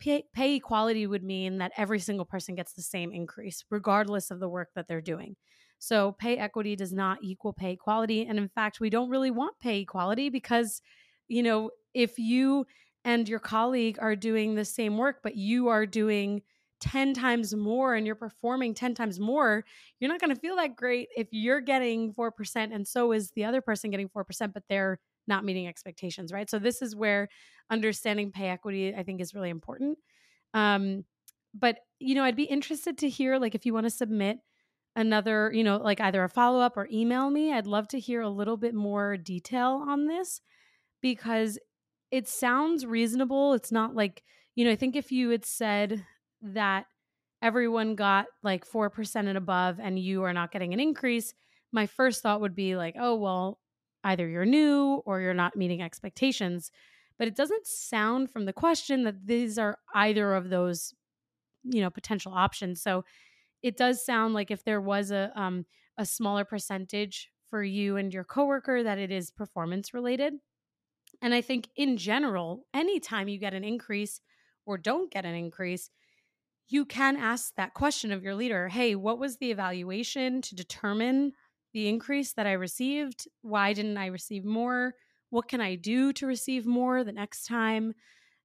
Pay, 0.00 0.24
pay 0.32 0.54
equality 0.54 1.08
would 1.08 1.24
mean 1.24 1.58
that 1.58 1.72
every 1.76 1.98
single 1.98 2.24
person 2.24 2.54
gets 2.54 2.72
the 2.72 2.82
same 2.82 3.12
increase 3.12 3.64
regardless 3.68 4.30
of 4.30 4.38
the 4.38 4.48
work 4.48 4.68
that 4.76 4.86
they're 4.86 5.00
doing. 5.00 5.34
So 5.80 6.12
pay 6.12 6.36
equity 6.36 6.76
does 6.76 6.92
not 6.92 7.18
equal 7.22 7.52
pay 7.52 7.72
equality 7.72 8.26
and 8.26 8.38
in 8.38 8.48
fact 8.48 8.80
we 8.80 8.90
don't 8.90 9.10
really 9.10 9.30
want 9.30 9.58
pay 9.58 9.80
equality 9.80 10.28
because 10.28 10.82
you 11.26 11.42
know 11.42 11.70
if 11.94 12.18
you 12.18 12.64
and 13.04 13.28
your 13.28 13.38
colleague 13.38 13.98
are 14.00 14.16
doing 14.16 14.54
the 14.54 14.64
same 14.64 14.98
work, 14.98 15.20
but 15.22 15.36
you 15.36 15.68
are 15.68 15.86
doing 15.86 16.42
10 16.80 17.14
times 17.14 17.54
more 17.54 17.94
and 17.94 18.06
you're 18.06 18.14
performing 18.14 18.74
10 18.74 18.94
times 18.94 19.18
more, 19.18 19.64
you're 19.98 20.10
not 20.10 20.20
going 20.20 20.34
to 20.34 20.40
feel 20.40 20.56
that 20.56 20.76
great 20.76 21.08
if 21.16 21.28
you're 21.32 21.60
getting 21.60 22.12
4% 22.14 22.30
and 22.72 22.86
so 22.86 23.12
is 23.12 23.30
the 23.32 23.44
other 23.44 23.60
person 23.60 23.90
getting 23.90 24.08
4%, 24.08 24.52
but 24.52 24.62
they're 24.68 24.98
not 25.26 25.44
meeting 25.44 25.66
expectations, 25.66 26.32
right? 26.32 26.48
So 26.48 26.58
this 26.58 26.80
is 26.80 26.94
where 26.94 27.28
understanding 27.70 28.30
pay 28.30 28.48
equity, 28.48 28.94
I 28.94 29.02
think, 29.02 29.20
is 29.20 29.34
really 29.34 29.50
important. 29.50 29.98
Um, 30.54 31.04
but 31.54 31.78
you 31.98 32.14
know, 32.14 32.24
I'd 32.24 32.36
be 32.36 32.44
interested 32.44 32.98
to 32.98 33.08
hear 33.08 33.38
like 33.38 33.54
if 33.54 33.66
you 33.66 33.74
want 33.74 33.86
to 33.86 33.90
submit 33.90 34.38
another, 34.96 35.50
you 35.54 35.64
know, 35.64 35.76
like 35.76 36.00
either 36.00 36.22
a 36.24 36.28
follow 36.28 36.60
up 36.60 36.76
or 36.76 36.88
email 36.92 37.30
me. 37.30 37.52
I'd 37.52 37.66
love 37.66 37.88
to 37.88 38.00
hear 38.00 38.20
a 38.20 38.28
little 38.28 38.56
bit 38.56 38.74
more 38.74 39.16
detail 39.16 39.84
on 39.86 40.06
this 40.06 40.40
because 41.00 41.58
it 42.10 42.28
sounds 42.28 42.86
reasonable. 42.86 43.52
It's 43.52 43.72
not 43.72 43.94
like, 43.94 44.22
you 44.54 44.64
know, 44.64 44.70
I 44.70 44.76
think 44.76 44.96
if 44.96 45.12
you 45.12 45.30
had 45.30 45.44
said 45.44 46.04
that 46.42 46.86
everyone 47.42 47.94
got 47.94 48.26
like 48.42 48.66
4% 48.66 49.16
and 49.16 49.38
above 49.38 49.78
and 49.80 49.98
you 49.98 50.22
are 50.22 50.32
not 50.32 50.50
getting 50.52 50.72
an 50.72 50.80
increase, 50.80 51.34
my 51.72 51.86
first 51.86 52.22
thought 52.22 52.40
would 52.40 52.54
be 52.54 52.76
like, 52.76 52.96
oh, 52.98 53.14
well, 53.14 53.58
either 54.04 54.26
you're 54.28 54.46
new 54.46 55.02
or 55.04 55.20
you're 55.20 55.34
not 55.34 55.56
meeting 55.56 55.82
expectations. 55.82 56.70
But 57.18 57.28
it 57.28 57.36
doesn't 57.36 57.66
sound 57.66 58.30
from 58.30 58.44
the 58.44 58.52
question 58.52 59.04
that 59.04 59.26
these 59.26 59.58
are 59.58 59.78
either 59.94 60.34
of 60.34 60.50
those, 60.50 60.94
you 61.64 61.80
know, 61.80 61.90
potential 61.90 62.32
options. 62.32 62.80
So 62.80 63.04
it 63.62 63.76
does 63.76 64.04
sound 64.04 64.34
like 64.34 64.50
if 64.50 64.64
there 64.64 64.80
was 64.80 65.10
a 65.10 65.32
um, 65.34 65.66
a 65.98 66.06
smaller 66.06 66.44
percentage 66.44 67.30
for 67.50 67.62
you 67.62 67.96
and 67.96 68.14
your 68.14 68.24
coworker 68.24 68.82
that 68.82 68.98
it 68.98 69.10
is 69.10 69.30
performance 69.30 69.92
related. 69.92 70.34
And 71.20 71.34
I 71.34 71.40
think 71.40 71.68
in 71.76 71.96
general, 71.96 72.66
anytime 72.72 73.28
you 73.28 73.38
get 73.38 73.54
an 73.54 73.64
increase 73.64 74.20
or 74.66 74.78
don't 74.78 75.10
get 75.10 75.24
an 75.24 75.34
increase, 75.34 75.90
you 76.68 76.84
can 76.84 77.16
ask 77.16 77.54
that 77.56 77.74
question 77.74 78.12
of 78.12 78.22
your 78.22 78.34
leader 78.34 78.68
Hey, 78.68 78.94
what 78.94 79.18
was 79.18 79.36
the 79.36 79.50
evaluation 79.50 80.42
to 80.42 80.54
determine 80.54 81.32
the 81.72 81.88
increase 81.88 82.32
that 82.34 82.46
I 82.46 82.52
received? 82.52 83.26
Why 83.42 83.72
didn't 83.72 83.98
I 83.98 84.06
receive 84.06 84.44
more? 84.44 84.94
What 85.30 85.48
can 85.48 85.60
I 85.60 85.74
do 85.74 86.12
to 86.14 86.26
receive 86.26 86.66
more 86.66 87.04
the 87.04 87.12
next 87.12 87.46
time? 87.46 87.94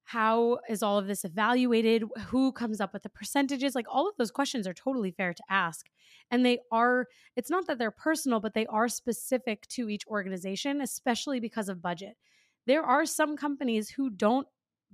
How 0.04 0.58
is 0.68 0.82
all 0.82 0.98
of 0.98 1.06
this 1.06 1.24
evaluated? 1.24 2.04
Who 2.26 2.52
comes 2.52 2.80
up 2.80 2.92
with 2.92 3.02
the 3.02 3.08
percentages? 3.08 3.74
Like 3.74 3.86
all 3.88 4.06
of 4.06 4.14
those 4.18 4.30
questions 4.30 4.66
are 4.66 4.74
totally 4.74 5.10
fair 5.10 5.32
to 5.32 5.42
ask. 5.48 5.86
And 6.30 6.44
they 6.44 6.58
are, 6.70 7.06
it's 7.36 7.48
not 7.48 7.66
that 7.66 7.78
they're 7.78 7.90
personal, 7.90 8.40
but 8.40 8.52
they 8.52 8.66
are 8.66 8.88
specific 8.88 9.66
to 9.68 9.88
each 9.88 10.06
organization, 10.06 10.82
especially 10.82 11.40
because 11.40 11.70
of 11.70 11.80
budget. 11.80 12.16
There 12.66 12.82
are 12.82 13.06
some 13.06 13.36
companies 13.36 13.90
who 13.90 14.10
don't 14.10 14.48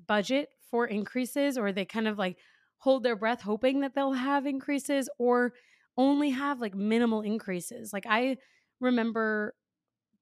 budget 0.07 0.51
for 0.71 0.87
increases 0.87 1.59
or 1.59 1.73
they 1.73 1.85
kind 1.85 2.09
of 2.09 2.19
like 2.19 2.39
hold 2.79 3.03
their 3.03 3.17
breath 3.17 3.43
hoping 3.43 3.81
that 3.81 3.95
they'll 3.95 4.13
have 4.13 4.47
increases 4.47 5.09
or 5.19 5.53
only 5.97 6.31
have 6.31 6.61
like 6.61 6.75
minimal 6.75 7.21
increases. 7.21 7.93
Like 7.93 8.07
I 8.09 8.39
remember 8.81 9.55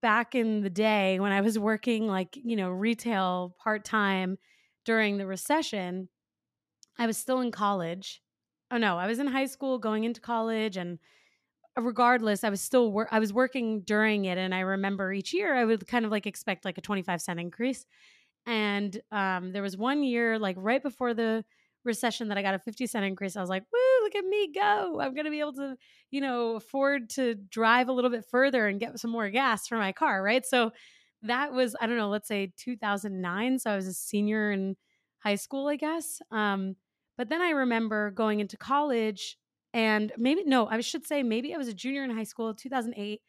back 0.02 0.34
in 0.34 0.62
the 0.62 0.70
day 0.70 1.20
when 1.20 1.32
I 1.32 1.40
was 1.40 1.58
working 1.58 2.06
like, 2.06 2.36
you 2.36 2.56
know, 2.56 2.70
retail 2.70 3.56
part 3.58 3.84
time 3.84 4.38
during 4.84 5.18
the 5.18 5.26
recession, 5.26 6.08
I 6.98 7.06
was 7.06 7.16
still 7.16 7.40
in 7.40 7.50
college. 7.50 8.22
Oh 8.70 8.78
no, 8.78 8.98
I 8.98 9.06
was 9.06 9.18
in 9.18 9.26
high 9.28 9.46
school 9.46 9.78
going 9.78 10.04
into 10.04 10.20
college 10.20 10.76
and 10.76 10.98
regardless, 11.80 12.44
I 12.44 12.50
was 12.50 12.60
still 12.60 12.92
wor- 12.92 13.08
I 13.10 13.18
was 13.18 13.32
working 13.32 13.80
during 13.82 14.24
it 14.24 14.38
and 14.38 14.54
I 14.54 14.60
remember 14.60 15.12
each 15.12 15.32
year 15.32 15.54
I 15.54 15.64
would 15.64 15.86
kind 15.86 16.04
of 16.04 16.10
like 16.10 16.26
expect 16.26 16.64
like 16.64 16.78
a 16.78 16.82
25 16.82 17.20
cent 17.20 17.40
increase. 17.40 17.86
And 18.46 19.00
um, 19.12 19.52
there 19.52 19.62
was 19.62 19.76
one 19.76 20.02
year 20.02 20.38
like 20.38 20.56
right 20.58 20.82
before 20.82 21.14
the 21.14 21.44
recession 21.84 22.28
that 22.28 22.38
I 22.38 22.42
got 22.42 22.54
a 22.54 22.58
50 22.58 22.86
cent 22.86 23.04
increase. 23.04 23.36
I 23.36 23.40
was 23.40 23.50
like, 23.50 23.64
woo, 23.72 24.04
look 24.04 24.14
at 24.14 24.24
me 24.24 24.52
go. 24.52 25.00
I'm 25.00 25.14
going 25.14 25.24
to 25.24 25.30
be 25.30 25.40
able 25.40 25.54
to, 25.54 25.76
you 26.10 26.20
know, 26.20 26.56
afford 26.56 27.10
to 27.10 27.34
drive 27.34 27.88
a 27.88 27.92
little 27.92 28.10
bit 28.10 28.24
further 28.30 28.66
and 28.66 28.80
get 28.80 28.98
some 28.98 29.10
more 29.10 29.28
gas 29.30 29.66
for 29.66 29.76
my 29.76 29.92
car. 29.92 30.22
Right. 30.22 30.44
So 30.46 30.72
that 31.22 31.52
was, 31.52 31.74
I 31.80 31.86
don't 31.86 31.96
know, 31.96 32.08
let's 32.08 32.28
say 32.28 32.52
2009. 32.56 33.58
So 33.58 33.70
I 33.70 33.76
was 33.76 33.86
a 33.86 33.92
senior 33.92 34.52
in 34.52 34.76
high 35.18 35.34
school, 35.34 35.68
I 35.68 35.76
guess. 35.76 36.20
Um, 36.30 36.76
but 37.16 37.28
then 37.28 37.42
I 37.42 37.50
remember 37.50 38.12
going 38.12 38.40
into 38.40 38.56
college 38.56 39.36
and 39.72 40.12
maybe, 40.16 40.44
no, 40.44 40.66
I 40.66 40.80
should 40.80 41.06
say 41.06 41.22
maybe 41.22 41.54
I 41.54 41.58
was 41.58 41.68
a 41.68 41.74
junior 41.74 42.04
in 42.04 42.10
high 42.10 42.24
school, 42.24 42.54
2008. 42.54 43.20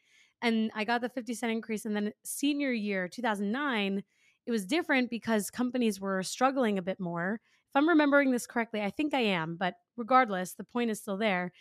And 0.42 0.70
I 0.74 0.84
got 0.84 1.02
the 1.02 1.10
50 1.10 1.34
cent 1.34 1.52
increase. 1.52 1.84
And 1.84 1.94
then 1.94 2.12
senior 2.24 2.72
year, 2.72 3.08
2009, 3.08 4.02
it 4.46 4.50
was 4.50 4.64
different 4.64 5.10
because 5.10 5.50
companies 5.50 6.00
were 6.00 6.22
struggling 6.22 6.78
a 6.78 6.82
bit 6.82 6.98
more 6.98 7.40
if 7.70 7.76
I'm 7.76 7.88
remembering 7.88 8.32
this 8.32 8.48
correctly, 8.48 8.82
I 8.82 8.90
think 8.90 9.14
I 9.14 9.20
am, 9.20 9.56
but 9.56 9.74
regardless, 9.96 10.54
the 10.54 10.64
point 10.64 10.90
is 10.90 10.98
still 10.98 11.16
there 11.16 11.52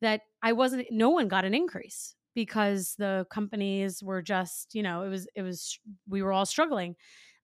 that 0.00 0.22
I 0.42 0.54
wasn't, 0.54 0.86
no 0.90 1.10
one 1.10 1.28
got 1.28 1.44
an 1.44 1.52
increase 1.52 2.14
because 2.34 2.94
the 2.96 3.26
companies 3.30 4.02
were 4.02 4.22
just, 4.22 4.74
you 4.74 4.82
know, 4.82 5.02
it 5.02 5.10
was, 5.10 5.28
it 5.34 5.42
was, 5.42 5.78
we 6.08 6.22
were 6.22 6.32
all 6.32 6.46
struggling. 6.46 6.96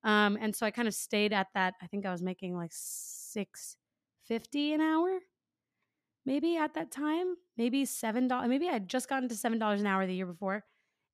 Um, 0.03 0.39
and 0.41 0.57
so 0.57 0.65
I 0.65 0.71
kind 0.71 0.89
of 0.89 0.95
stayed 0.95 1.35
at 1.35 1.49
that. 1.53 1.75
I 1.83 1.89
think 1.89 2.07
I 2.07 2.13
was 2.13 2.23
making 2.23 2.57
like 2.57 2.71
650 2.73 4.73
an 4.73 4.81
hour 4.81 5.19
maybe 6.27 6.57
at 6.57 6.75
that 6.75 6.91
time, 6.91 7.37
maybe 7.57 7.85
$7, 7.87 8.49
maybe 8.49 8.69
I 8.69 8.73
had 8.73 8.89
just 8.89 9.09
gotten 9.09 9.29
to 9.29 9.35
$7 9.35 9.81
an 9.81 9.87
hour 9.87 10.07
the 10.07 10.15
year 10.15 10.27
before. 10.27 10.65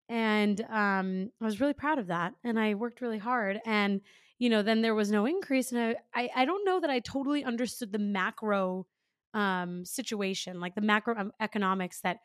And 0.08 0.60
um, 0.68 1.30
I 1.40 1.44
was 1.44 1.60
really 1.60 1.74
proud 1.74 1.98
of 1.98 2.08
that. 2.08 2.34
And 2.42 2.58
I 2.58 2.74
worked 2.74 3.00
really 3.00 3.18
hard. 3.18 3.60
And 3.64 4.00
you 4.42 4.50
know, 4.50 4.62
then 4.62 4.82
there 4.82 4.96
was 4.96 5.12
no 5.12 5.24
increase. 5.24 5.70
And 5.70 5.80
I, 5.80 5.94
I, 6.20 6.30
I 6.34 6.44
don't 6.44 6.64
know 6.64 6.80
that 6.80 6.90
I 6.90 6.98
totally 6.98 7.44
understood 7.44 7.92
the 7.92 8.00
macro 8.00 8.88
um, 9.34 9.84
situation, 9.84 10.58
like 10.58 10.74
the 10.74 10.80
macro 10.80 11.16
um, 11.16 11.30
economics 11.40 12.00
that 12.00 12.18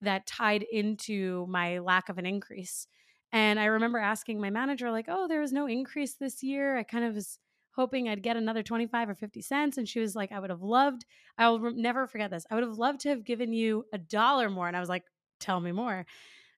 that 0.00 0.24
tied 0.24 0.62
into 0.70 1.46
my 1.48 1.80
lack 1.80 2.08
of 2.08 2.16
an 2.16 2.26
increase. 2.26 2.86
And 3.32 3.58
I 3.58 3.64
remember 3.64 3.98
asking 3.98 4.40
my 4.40 4.50
manager, 4.50 4.92
like, 4.92 5.06
"Oh, 5.08 5.26
there 5.26 5.40
was 5.40 5.52
no 5.52 5.66
increase 5.66 6.14
this 6.14 6.44
year." 6.44 6.76
I 6.76 6.84
kind 6.84 7.04
of 7.04 7.16
was 7.16 7.40
hoping 7.74 8.08
I'd 8.08 8.22
get 8.22 8.36
another 8.36 8.62
25 8.62 9.08
or 9.10 9.14
50 9.14 9.40
cents. 9.40 9.78
And 9.78 9.88
she 9.88 10.00
was 10.00 10.14
like, 10.14 10.32
I 10.32 10.40
would 10.40 10.50
have 10.50 10.62
loved, 10.62 11.04
I'll 11.38 11.58
never 11.58 12.06
forget 12.06 12.30
this. 12.30 12.46
I 12.50 12.54
would 12.54 12.64
have 12.64 12.78
loved 12.78 13.00
to 13.00 13.08
have 13.10 13.24
given 13.24 13.52
you 13.52 13.84
a 13.92 13.98
dollar 13.98 14.48
more. 14.50 14.68
And 14.68 14.76
I 14.76 14.80
was 14.80 14.88
like, 14.88 15.04
tell 15.40 15.60
me 15.60 15.72
more. 15.72 16.06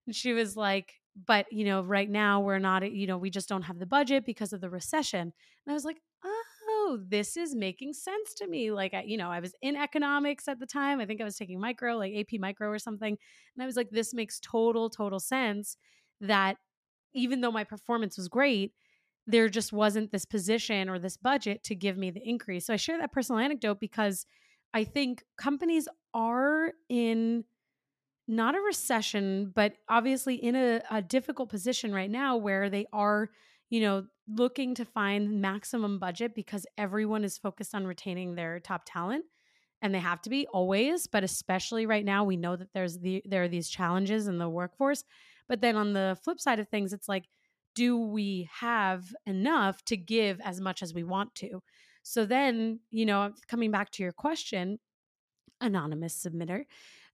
And 0.06 0.14
she 0.14 0.32
was 0.32 0.56
like, 0.56 0.94
but 1.24 1.46
you 1.50 1.64
know 1.64 1.82
right 1.82 2.10
now 2.10 2.40
we're 2.40 2.58
not 2.58 2.90
you 2.92 3.06
know 3.06 3.16
we 3.16 3.30
just 3.30 3.48
don't 3.48 3.62
have 3.62 3.78
the 3.78 3.86
budget 3.86 4.26
because 4.26 4.52
of 4.52 4.60
the 4.60 4.68
recession 4.68 5.20
and 5.20 5.32
i 5.70 5.72
was 5.72 5.84
like 5.84 5.96
oh 6.24 6.98
this 7.08 7.36
is 7.36 7.54
making 7.54 7.92
sense 7.92 8.34
to 8.34 8.46
me 8.46 8.70
like 8.70 8.92
I, 8.92 9.02
you 9.02 9.16
know 9.16 9.30
i 9.30 9.40
was 9.40 9.54
in 9.62 9.76
economics 9.76 10.46
at 10.46 10.58
the 10.58 10.66
time 10.66 11.00
i 11.00 11.06
think 11.06 11.20
i 11.20 11.24
was 11.24 11.36
taking 11.36 11.58
micro 11.58 11.96
like 11.96 12.12
ap 12.14 12.38
micro 12.38 12.68
or 12.68 12.78
something 12.78 13.16
and 13.56 13.62
i 13.62 13.66
was 13.66 13.76
like 13.76 13.90
this 13.90 14.12
makes 14.12 14.40
total 14.40 14.90
total 14.90 15.18
sense 15.18 15.76
that 16.20 16.58
even 17.14 17.40
though 17.40 17.52
my 17.52 17.64
performance 17.64 18.18
was 18.18 18.28
great 18.28 18.72
there 19.26 19.48
just 19.48 19.72
wasn't 19.72 20.12
this 20.12 20.24
position 20.24 20.88
or 20.88 20.98
this 20.98 21.16
budget 21.16 21.64
to 21.64 21.74
give 21.74 21.96
me 21.96 22.10
the 22.10 22.26
increase 22.26 22.66
so 22.66 22.72
i 22.72 22.76
share 22.76 22.98
that 22.98 23.12
personal 23.12 23.40
anecdote 23.40 23.80
because 23.80 24.26
i 24.74 24.84
think 24.84 25.22
companies 25.36 25.88
are 26.14 26.72
in 26.88 27.44
not 28.28 28.54
a 28.56 28.60
recession, 28.60 29.52
but 29.54 29.74
obviously 29.88 30.34
in 30.34 30.56
a, 30.56 30.82
a, 30.90 31.00
difficult 31.00 31.48
position 31.48 31.92
right 31.92 32.10
now 32.10 32.36
where 32.36 32.68
they 32.68 32.86
are, 32.92 33.30
you 33.70 33.80
know, 33.80 34.04
looking 34.28 34.74
to 34.74 34.84
find 34.84 35.40
maximum 35.40 35.98
budget 35.98 36.34
because 36.34 36.66
everyone 36.76 37.22
is 37.22 37.38
focused 37.38 37.74
on 37.74 37.86
retaining 37.86 38.34
their 38.34 38.58
top 38.58 38.82
talent. 38.84 39.24
And 39.82 39.94
they 39.94 40.00
have 40.00 40.22
to 40.22 40.30
be 40.30 40.46
always, 40.48 41.06
but 41.06 41.22
especially 41.22 41.86
right 41.86 42.04
now, 42.04 42.24
we 42.24 42.36
know 42.36 42.56
that 42.56 42.72
there's 42.72 42.98
the 42.98 43.22
there 43.26 43.42
are 43.42 43.48
these 43.48 43.68
challenges 43.68 44.26
in 44.26 44.38
the 44.38 44.48
workforce. 44.48 45.04
But 45.48 45.60
then 45.60 45.76
on 45.76 45.92
the 45.92 46.16
flip 46.24 46.40
side 46.40 46.58
of 46.58 46.68
things, 46.68 46.92
it's 46.92 47.08
like, 47.08 47.26
do 47.76 47.96
we 47.98 48.48
have 48.58 49.14
enough 49.26 49.84
to 49.84 49.96
give 49.96 50.40
as 50.40 50.60
much 50.60 50.82
as 50.82 50.92
we 50.92 51.04
want 51.04 51.34
to? 51.36 51.62
So 52.02 52.24
then, 52.24 52.80
you 52.90 53.06
know, 53.06 53.32
coming 53.46 53.70
back 53.70 53.90
to 53.92 54.02
your 54.02 54.12
question, 54.12 54.80
anonymous 55.60 56.26
submitter, 56.26 56.64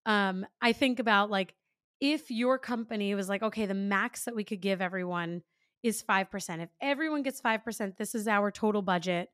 um, 0.06 0.46
I 0.60 0.72
think 0.72 1.00
about 1.00 1.30
like 1.30 1.54
if 2.00 2.30
your 2.30 2.58
company 2.58 3.14
was 3.14 3.28
like, 3.28 3.42
okay, 3.42 3.66
the 3.66 3.74
max 3.74 4.24
that 4.24 4.34
we 4.34 4.44
could 4.44 4.60
give 4.60 4.80
everyone 4.80 5.42
is 5.82 6.02
5%. 6.02 6.62
If 6.62 6.70
everyone 6.80 7.22
gets 7.22 7.40
5%, 7.40 7.96
this 7.96 8.14
is 8.14 8.28
our 8.28 8.50
total 8.50 8.82
budget. 8.82 9.28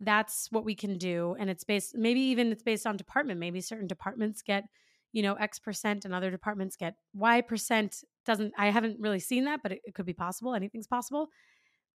That's 0.00 0.48
what 0.50 0.64
we 0.64 0.74
can 0.74 0.98
do. 0.98 1.34
And 1.38 1.50
it's 1.50 1.64
based, 1.64 1.96
maybe 1.96 2.20
even 2.20 2.52
it's 2.52 2.62
based 2.62 2.86
on 2.86 2.96
department. 2.96 3.40
Maybe 3.40 3.60
certain 3.60 3.86
departments 3.86 4.42
get, 4.42 4.64
you 5.12 5.22
know, 5.22 5.34
X 5.34 5.58
percent 5.58 6.04
and 6.04 6.14
other 6.14 6.30
departments 6.30 6.76
get 6.76 6.94
Y 7.14 7.40
percent. 7.40 8.04
Doesn't, 8.26 8.52
I 8.58 8.70
haven't 8.70 9.00
really 9.00 9.20
seen 9.20 9.44
that, 9.44 9.60
but 9.62 9.72
it, 9.72 9.80
it 9.84 9.94
could 9.94 10.06
be 10.06 10.12
possible. 10.12 10.54
Anything's 10.54 10.86
possible. 10.86 11.28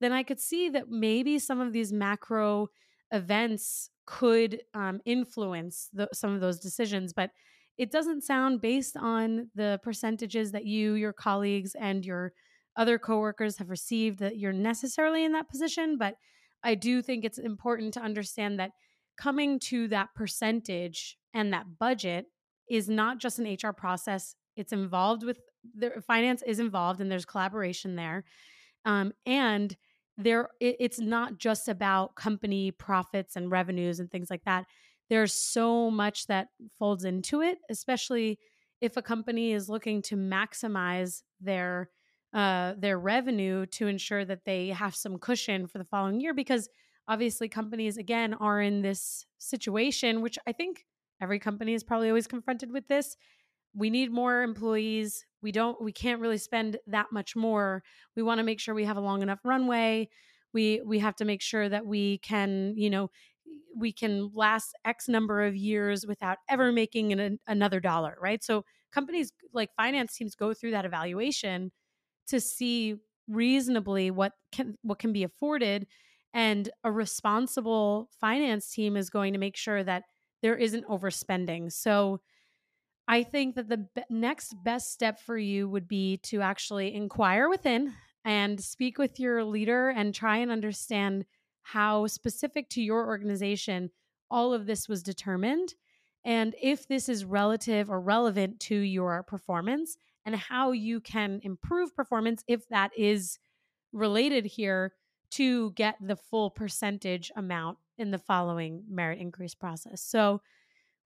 Then 0.01 0.11
I 0.11 0.23
could 0.23 0.39
see 0.39 0.69
that 0.69 0.89
maybe 0.89 1.39
some 1.39 1.61
of 1.61 1.71
these 1.71 1.93
macro 1.93 2.67
events 3.11 3.89
could 4.05 4.61
um, 4.73 4.99
influence 5.05 5.89
the, 5.93 6.09
some 6.11 6.33
of 6.33 6.41
those 6.41 6.59
decisions. 6.59 7.13
But 7.13 7.29
it 7.77 7.91
doesn't 7.91 8.23
sound 8.23 8.61
based 8.61 8.97
on 8.97 9.49
the 9.55 9.79
percentages 9.83 10.51
that 10.51 10.65
you, 10.65 10.93
your 10.93 11.13
colleagues, 11.13 11.75
and 11.75 12.05
your 12.05 12.33
other 12.75 12.97
coworkers 12.97 13.57
have 13.57 13.69
received 13.69 14.19
that 14.19 14.37
you're 14.37 14.51
necessarily 14.51 15.23
in 15.23 15.31
that 15.33 15.49
position. 15.49 15.97
But 15.97 16.15
I 16.63 16.75
do 16.75 17.01
think 17.01 17.23
it's 17.23 17.37
important 17.37 17.93
to 17.93 18.01
understand 18.01 18.59
that 18.59 18.71
coming 19.15 19.59
to 19.59 19.87
that 19.89 20.09
percentage 20.15 21.17
and 21.33 21.53
that 21.53 21.77
budget 21.77 22.25
is 22.69 22.89
not 22.89 23.19
just 23.19 23.39
an 23.39 23.57
HR 23.61 23.71
process. 23.71 24.35
It's 24.55 24.73
involved 24.73 25.23
with 25.23 25.39
the 25.75 26.01
finance 26.05 26.43
is 26.45 26.59
involved 26.59 26.99
and 27.01 27.11
there's 27.11 27.25
collaboration 27.25 27.95
there. 27.95 28.23
Um, 28.85 29.13
and 29.25 29.75
there 30.17 30.49
it, 30.59 30.75
it's 30.79 30.99
not 30.99 31.37
just 31.37 31.67
about 31.67 32.15
company 32.15 32.71
profits 32.71 33.35
and 33.35 33.49
revenues 33.51 33.99
and 33.99 34.11
things 34.11 34.29
like 34.29 34.43
that. 34.45 34.65
There's 35.09 35.33
so 35.33 35.91
much 35.91 36.27
that 36.27 36.47
folds 36.79 37.03
into 37.03 37.41
it, 37.41 37.57
especially 37.69 38.39
if 38.81 38.97
a 38.97 39.01
company 39.01 39.53
is 39.53 39.69
looking 39.69 40.01
to 40.03 40.15
maximize 40.15 41.23
their 41.39 41.89
uh, 42.33 42.73
their 42.77 42.97
revenue 42.97 43.65
to 43.67 43.87
ensure 43.87 44.25
that 44.25 44.43
they 44.43 44.69
have 44.69 44.95
some 44.95 45.17
cushion 45.19 45.67
for 45.67 45.77
the 45.77 45.85
following 45.85 46.19
year 46.19 46.33
because 46.33 46.67
obviously 47.07 47.47
companies 47.47 47.97
again 47.97 48.33
are 48.33 48.59
in 48.59 48.81
this 48.81 49.25
situation 49.37 50.21
which 50.21 50.39
i 50.47 50.51
think 50.51 50.85
every 51.23 51.39
company 51.39 51.73
is 51.73 51.83
probably 51.83 52.09
always 52.09 52.27
confronted 52.27 52.71
with 52.71 52.87
this. 52.87 53.15
We 53.73 53.89
need 53.89 54.11
more 54.11 54.43
employees. 54.43 55.25
We 55.41 55.51
don't 55.51 55.81
we 55.81 55.91
can't 55.91 56.21
really 56.21 56.37
spend 56.37 56.77
that 56.87 57.07
much 57.11 57.35
more. 57.35 57.81
We 58.15 58.21
want 58.21 58.39
to 58.39 58.43
make 58.43 58.59
sure 58.59 58.75
we 58.75 58.85
have 58.85 58.97
a 58.97 59.01
long 59.01 59.23
enough 59.23 59.39
runway. 59.43 60.09
We 60.53 60.81
we 60.85 60.99
have 60.99 61.15
to 61.15 61.25
make 61.25 61.41
sure 61.41 61.67
that 61.69 61.85
we 61.85 62.19
can 62.19 62.73
you 62.77 62.89
know 62.89 63.09
we 63.75 63.91
can 63.91 64.29
last 64.33 64.75
x 64.85 65.07
number 65.07 65.43
of 65.43 65.55
years 65.55 66.05
without 66.05 66.37
ever 66.49 66.71
making 66.71 67.13
an, 67.13 67.39
another 67.47 67.79
dollar 67.79 68.15
right? 68.21 68.43
So 68.43 68.63
companies 68.91 69.31
like 69.53 69.71
finance 69.75 70.15
teams 70.15 70.35
go 70.35 70.53
through 70.53 70.71
that 70.71 70.85
evaluation 70.85 71.71
to 72.27 72.39
see 72.39 72.95
reasonably 73.27 74.11
what 74.11 74.33
can 74.51 74.75
what 74.83 74.99
can 74.99 75.13
be 75.13 75.23
afforded 75.23 75.87
and 76.33 76.69
a 76.83 76.91
responsible 76.91 78.09
finance 78.19 78.71
team 78.71 78.97
is 78.97 79.09
going 79.09 79.33
to 79.33 79.39
make 79.39 79.55
sure 79.55 79.83
that 79.83 80.03
there 80.43 80.55
isn't 80.55 80.87
overspending. 80.87 81.71
So 81.71 82.19
I 83.07 83.23
think 83.23 83.55
that 83.55 83.69
the 83.69 83.87
next 84.09 84.55
best 84.63 84.91
step 84.91 85.19
for 85.19 85.37
you 85.37 85.67
would 85.67 85.87
be 85.87 86.17
to 86.23 86.41
actually 86.41 86.93
inquire 86.93 87.49
within 87.49 87.93
and 88.23 88.61
speak 88.61 88.97
with 88.97 89.19
your 89.19 89.43
leader 89.43 89.89
and 89.89 90.13
try 90.13 90.37
and 90.37 90.51
understand 90.51 91.25
how 91.63 92.07
specific 92.07 92.69
to 92.69 92.81
your 92.81 93.07
organization 93.07 93.89
all 94.29 94.53
of 94.53 94.65
this 94.65 94.87
was 94.87 95.01
determined 95.01 95.73
and 96.25 96.55
if 96.61 96.87
this 96.87 97.09
is 97.09 97.25
relative 97.25 97.89
or 97.89 97.99
relevant 97.99 98.59
to 98.59 98.75
your 98.75 99.23
performance 99.23 99.97
and 100.25 100.35
how 100.35 100.71
you 100.71 100.99
can 101.01 101.39
improve 101.43 101.95
performance 101.95 102.43
if 102.47 102.67
that 102.69 102.91
is 102.97 103.37
related 103.91 104.45
here 104.45 104.93
to 105.35 105.71
get 105.71 105.95
the 106.01 106.15
full 106.15 106.49
percentage 106.49 107.31
amount 107.35 107.77
in 107.97 108.11
the 108.11 108.17
following 108.17 108.83
merit 108.89 109.19
increase 109.19 109.55
process. 109.55 110.01
So, 110.01 110.41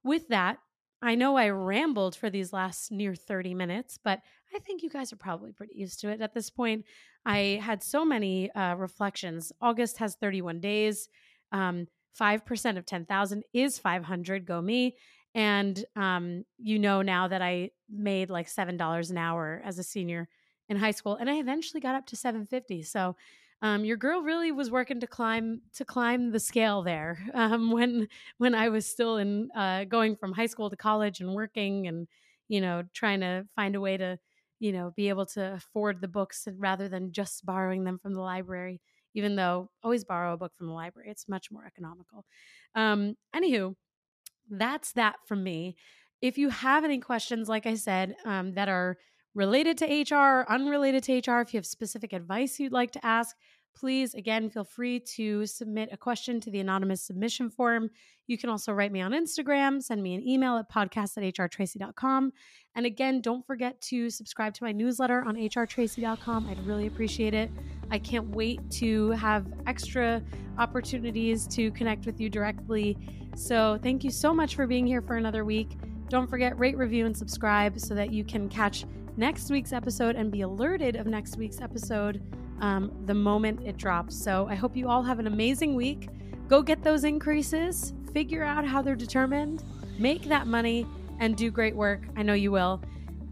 with 0.04 0.28
that, 0.30 0.58
I 1.02 1.16
know 1.16 1.38
I 1.38 1.50
rambled 1.50 2.16
for 2.16 2.30
these 2.30 2.54
last 2.54 2.92
near 2.92 3.14
30 3.14 3.54
minutes, 3.54 4.00
but 4.04 4.22
I 4.56 4.60
think 4.60 4.82
you 4.82 4.90
guys 4.90 5.14
are 5.14 5.18
probably 5.18 5.52
pretty 5.52 5.76
used 5.76 6.00
to 6.02 6.10
it 6.10 6.22
at 6.22 6.34
this 6.34 6.50
point. 6.50 6.86
I 7.26 7.60
had 7.62 7.84
so 7.84 8.04
many 8.04 8.50
uh, 8.52 8.76
reflections. 8.76 9.52
August 9.62 9.98
has 9.98 10.16
31 10.16 10.60
days. 10.60 11.10
Um, 11.52 11.88
5% 12.20 12.78
of 12.78 12.86
10,000 12.86 13.44
is 13.54 13.78
500. 13.78 14.46
Go 14.46 14.62
me. 14.62 14.96
And 15.36 15.84
um, 15.96 16.46
you 16.58 16.80
know 16.80 17.04
now 17.04 17.28
that 17.28 17.44
I 17.44 17.72
made 17.90 18.30
like 18.30 18.48
$7 18.48 19.10
an 19.12 19.18
hour 19.18 19.62
as 19.64 19.78
a 19.78 19.84
senior 19.84 20.28
in 20.68 20.78
high 20.78 20.92
school 20.92 21.16
and 21.16 21.30
I 21.30 21.36
eventually 21.36 21.80
got 21.80 21.96
up 21.96 22.08
to 22.08 22.16
750. 22.16 22.82
So 22.84 23.16
um, 23.62 23.84
your 23.84 23.98
girl 23.98 24.22
really 24.22 24.52
was 24.52 24.70
working 24.70 25.00
to 25.00 25.08
climb 25.08 25.62
to 25.74 25.86
climb 25.86 26.32
the 26.32 26.40
scale 26.40 26.82
there 26.84 27.20
um, 27.34 27.72
when 27.72 28.08
when 28.38 28.56
I 28.56 28.70
was 28.70 28.86
still 28.86 29.18
in 29.18 29.50
uh, 29.56 29.86
going 29.86 30.16
from 30.16 30.34
high 30.34 30.46
school 30.46 30.70
to 30.70 30.78
college 30.78 31.20
and 31.20 31.34
working 31.34 31.88
and 31.88 32.08
you 32.48 32.62
know 32.62 32.84
trying 32.94 33.22
to 33.22 33.48
find 33.56 33.76
a 33.76 33.82
way 33.82 33.98
to 33.98 34.20
you 34.60 34.72
know 34.72 34.92
be 34.96 35.10
able 35.10 35.26
to 35.28 35.54
afford 35.54 36.02
the 36.02 36.08
books 36.08 36.48
rather 36.58 36.88
than 36.90 37.12
just 37.12 37.46
borrowing 37.46 37.84
them 37.84 38.00
from 38.00 38.14
the 38.14 38.22
library 38.22 38.82
even 39.14 39.36
though 39.36 39.70
always 39.84 40.04
borrow 40.04 40.34
a 40.34 40.38
book 40.38 40.54
from 40.58 40.68
the 40.68 40.74
library 40.74 41.10
it's 41.10 41.28
much 41.28 41.52
more 41.52 41.66
economical. 41.66 42.26
Um 42.76 43.16
anywho 43.36 43.76
that's 44.50 44.94
that 44.94 45.18
from 45.26 45.44
me. 45.44 45.76
If 46.22 46.38
you 46.38 46.50
have 46.50 46.84
any 46.84 47.00
questions 47.00 47.48
like 47.50 47.66
i 47.66 47.76
said 47.76 48.16
um, 48.26 48.54
that 48.54 48.70
are 48.70 48.98
related 49.38 49.78
to 49.78 49.86
HR, 49.86 50.16
or 50.16 50.52
unrelated 50.52 51.04
to 51.04 51.14
HR, 51.20 51.42
if 51.42 51.54
you 51.54 51.60
have 51.60 51.66
specific 51.66 52.12
advice 52.12 52.60
you'd 52.60 52.72
like 52.72 52.92
to 52.92 53.06
ask, 53.06 53.36
please, 53.76 54.16
again, 54.16 54.50
feel 54.50 54.64
free 54.64 55.00
to 55.00 55.46
submit 55.46 55.90
a 55.92 55.98
question 55.98 56.42
to 56.42 56.50
the 56.50 56.60
anonymous 56.60 57.04
submission 57.04 57.48
form. 57.48 57.92
You 58.26 58.36
can 58.36 58.50
also 58.50 58.74
write 58.74 58.92
me 58.92 59.02
on 59.02 59.12
Instagram, 59.12 59.84
send 59.84 60.02
me 60.02 60.16
an 60.16 60.28
email 60.28 60.58
at 60.58 60.72
podcast 60.72 61.18
at 61.18 61.36
hrtraci.com. 61.36 62.34
And 62.74 62.86
again, 62.88 63.22
don't 63.22 63.46
forget 63.46 63.80
to 63.82 64.10
subscribe 64.10 64.56
to 64.56 64.64
my 64.64 64.72
newsletter 64.72 65.24
on 65.24 65.36
hrtraci.com. 65.36 66.50
I'd 66.50 66.66
really 66.66 66.88
appreciate 66.88 67.36
it. 67.36 67.52
I 67.92 68.00
can't 68.00 68.30
wait 68.30 68.60
to 68.72 69.12
have 69.12 69.46
extra 69.68 70.24
opportunities 70.58 71.48
to 71.50 71.70
connect 71.72 72.08
with 72.08 72.20
you 72.20 72.30
directly. 72.30 72.98
So, 73.36 73.78
thank 73.84 74.04
you 74.04 74.10
so 74.10 74.34
much 74.34 74.56
for 74.56 74.66
being 74.66 74.88
here 74.88 75.04
for 75.04 75.18
another 75.18 75.46
week. 75.46 75.78
Don't 76.10 76.28
forget, 76.28 76.58
rate, 76.58 76.76
review, 76.78 77.06
and 77.06 77.16
subscribe 77.16 77.80
so 77.80 77.94
that 77.94 78.12
you 78.12 78.24
can 78.24 78.50
catch 78.50 78.86
next 79.18 79.50
week's 79.50 79.74
episode 79.74 80.16
and 80.16 80.32
be 80.32 80.42
alerted 80.42 80.96
of 80.96 81.08
next 81.08 81.38
week's 81.38 81.60
episode 81.60 82.22
um, 82.62 82.92
the 83.06 83.14
moment 83.14 83.60
it 83.66 83.78
drops. 83.78 84.16
So 84.16 84.48
I 84.50 84.56
hope 84.56 84.76
you 84.76 84.88
all 84.88 85.04
have 85.04 85.20
an 85.20 85.28
amazing 85.28 85.76
week. 85.76 86.10
Go 86.48 86.62
get 86.62 86.84
those 86.84 87.04
increases, 87.04 87.94
figure 88.14 88.44
out 88.44 88.66
how 88.66 88.82
they're 88.82 88.96
determined, 88.96 89.64
make 89.98 90.24
that 90.24 90.48
money, 90.48 90.86
and 91.20 91.36
do 91.36 91.52
great 91.52 91.76
work. 91.76 92.08
I 92.16 92.24
know 92.24 92.34
you 92.34 92.52
will. 92.52 92.82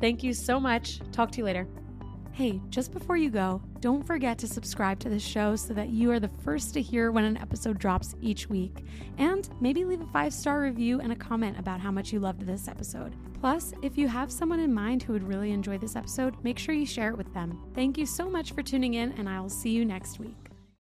Thank 0.01 0.23
you 0.23 0.33
so 0.33 0.59
much. 0.59 0.99
Talk 1.11 1.31
to 1.31 1.37
you 1.37 1.45
later. 1.45 1.67
Hey, 2.35 2.59
just 2.67 2.91
before 2.91 3.15
you 3.15 3.29
go, 3.29 3.61
don't 3.79 4.05
forget 4.05 4.37
to 4.39 4.47
subscribe 4.47 4.99
to 4.99 5.07
the 5.07 5.17
show 5.17 5.55
so 5.55 5.73
that 5.73 5.87
you 5.87 6.11
are 6.11 6.19
the 6.19 6.27
first 6.43 6.73
to 6.73 6.81
hear 6.81 7.13
when 7.13 7.23
an 7.23 7.37
episode 7.37 7.79
drops 7.79 8.13
each 8.21 8.49
week. 8.49 8.83
And 9.17 9.49
maybe 9.61 9.85
leave 9.85 10.01
a 10.01 10.07
five 10.07 10.33
star 10.33 10.59
review 10.59 10.99
and 10.99 11.13
a 11.13 11.15
comment 11.15 11.57
about 11.57 11.79
how 11.79 11.91
much 11.91 12.11
you 12.11 12.19
loved 12.19 12.41
this 12.41 12.67
episode. 12.67 13.15
Plus, 13.39 13.71
if 13.81 13.97
you 13.97 14.09
have 14.09 14.33
someone 14.33 14.59
in 14.59 14.73
mind 14.73 15.01
who 15.01 15.13
would 15.13 15.23
really 15.23 15.51
enjoy 15.51 15.77
this 15.77 15.95
episode, 15.95 16.35
make 16.43 16.59
sure 16.59 16.75
you 16.75 16.85
share 16.85 17.09
it 17.09 17.17
with 17.17 17.33
them. 17.33 17.57
Thank 17.73 17.97
you 17.97 18.05
so 18.05 18.29
much 18.29 18.51
for 18.51 18.61
tuning 18.61 18.95
in, 18.95 19.13
and 19.13 19.29
I 19.29 19.39
will 19.39 19.47
see 19.47 19.69
you 19.69 19.85
next 19.85 20.19
week. 20.19 20.44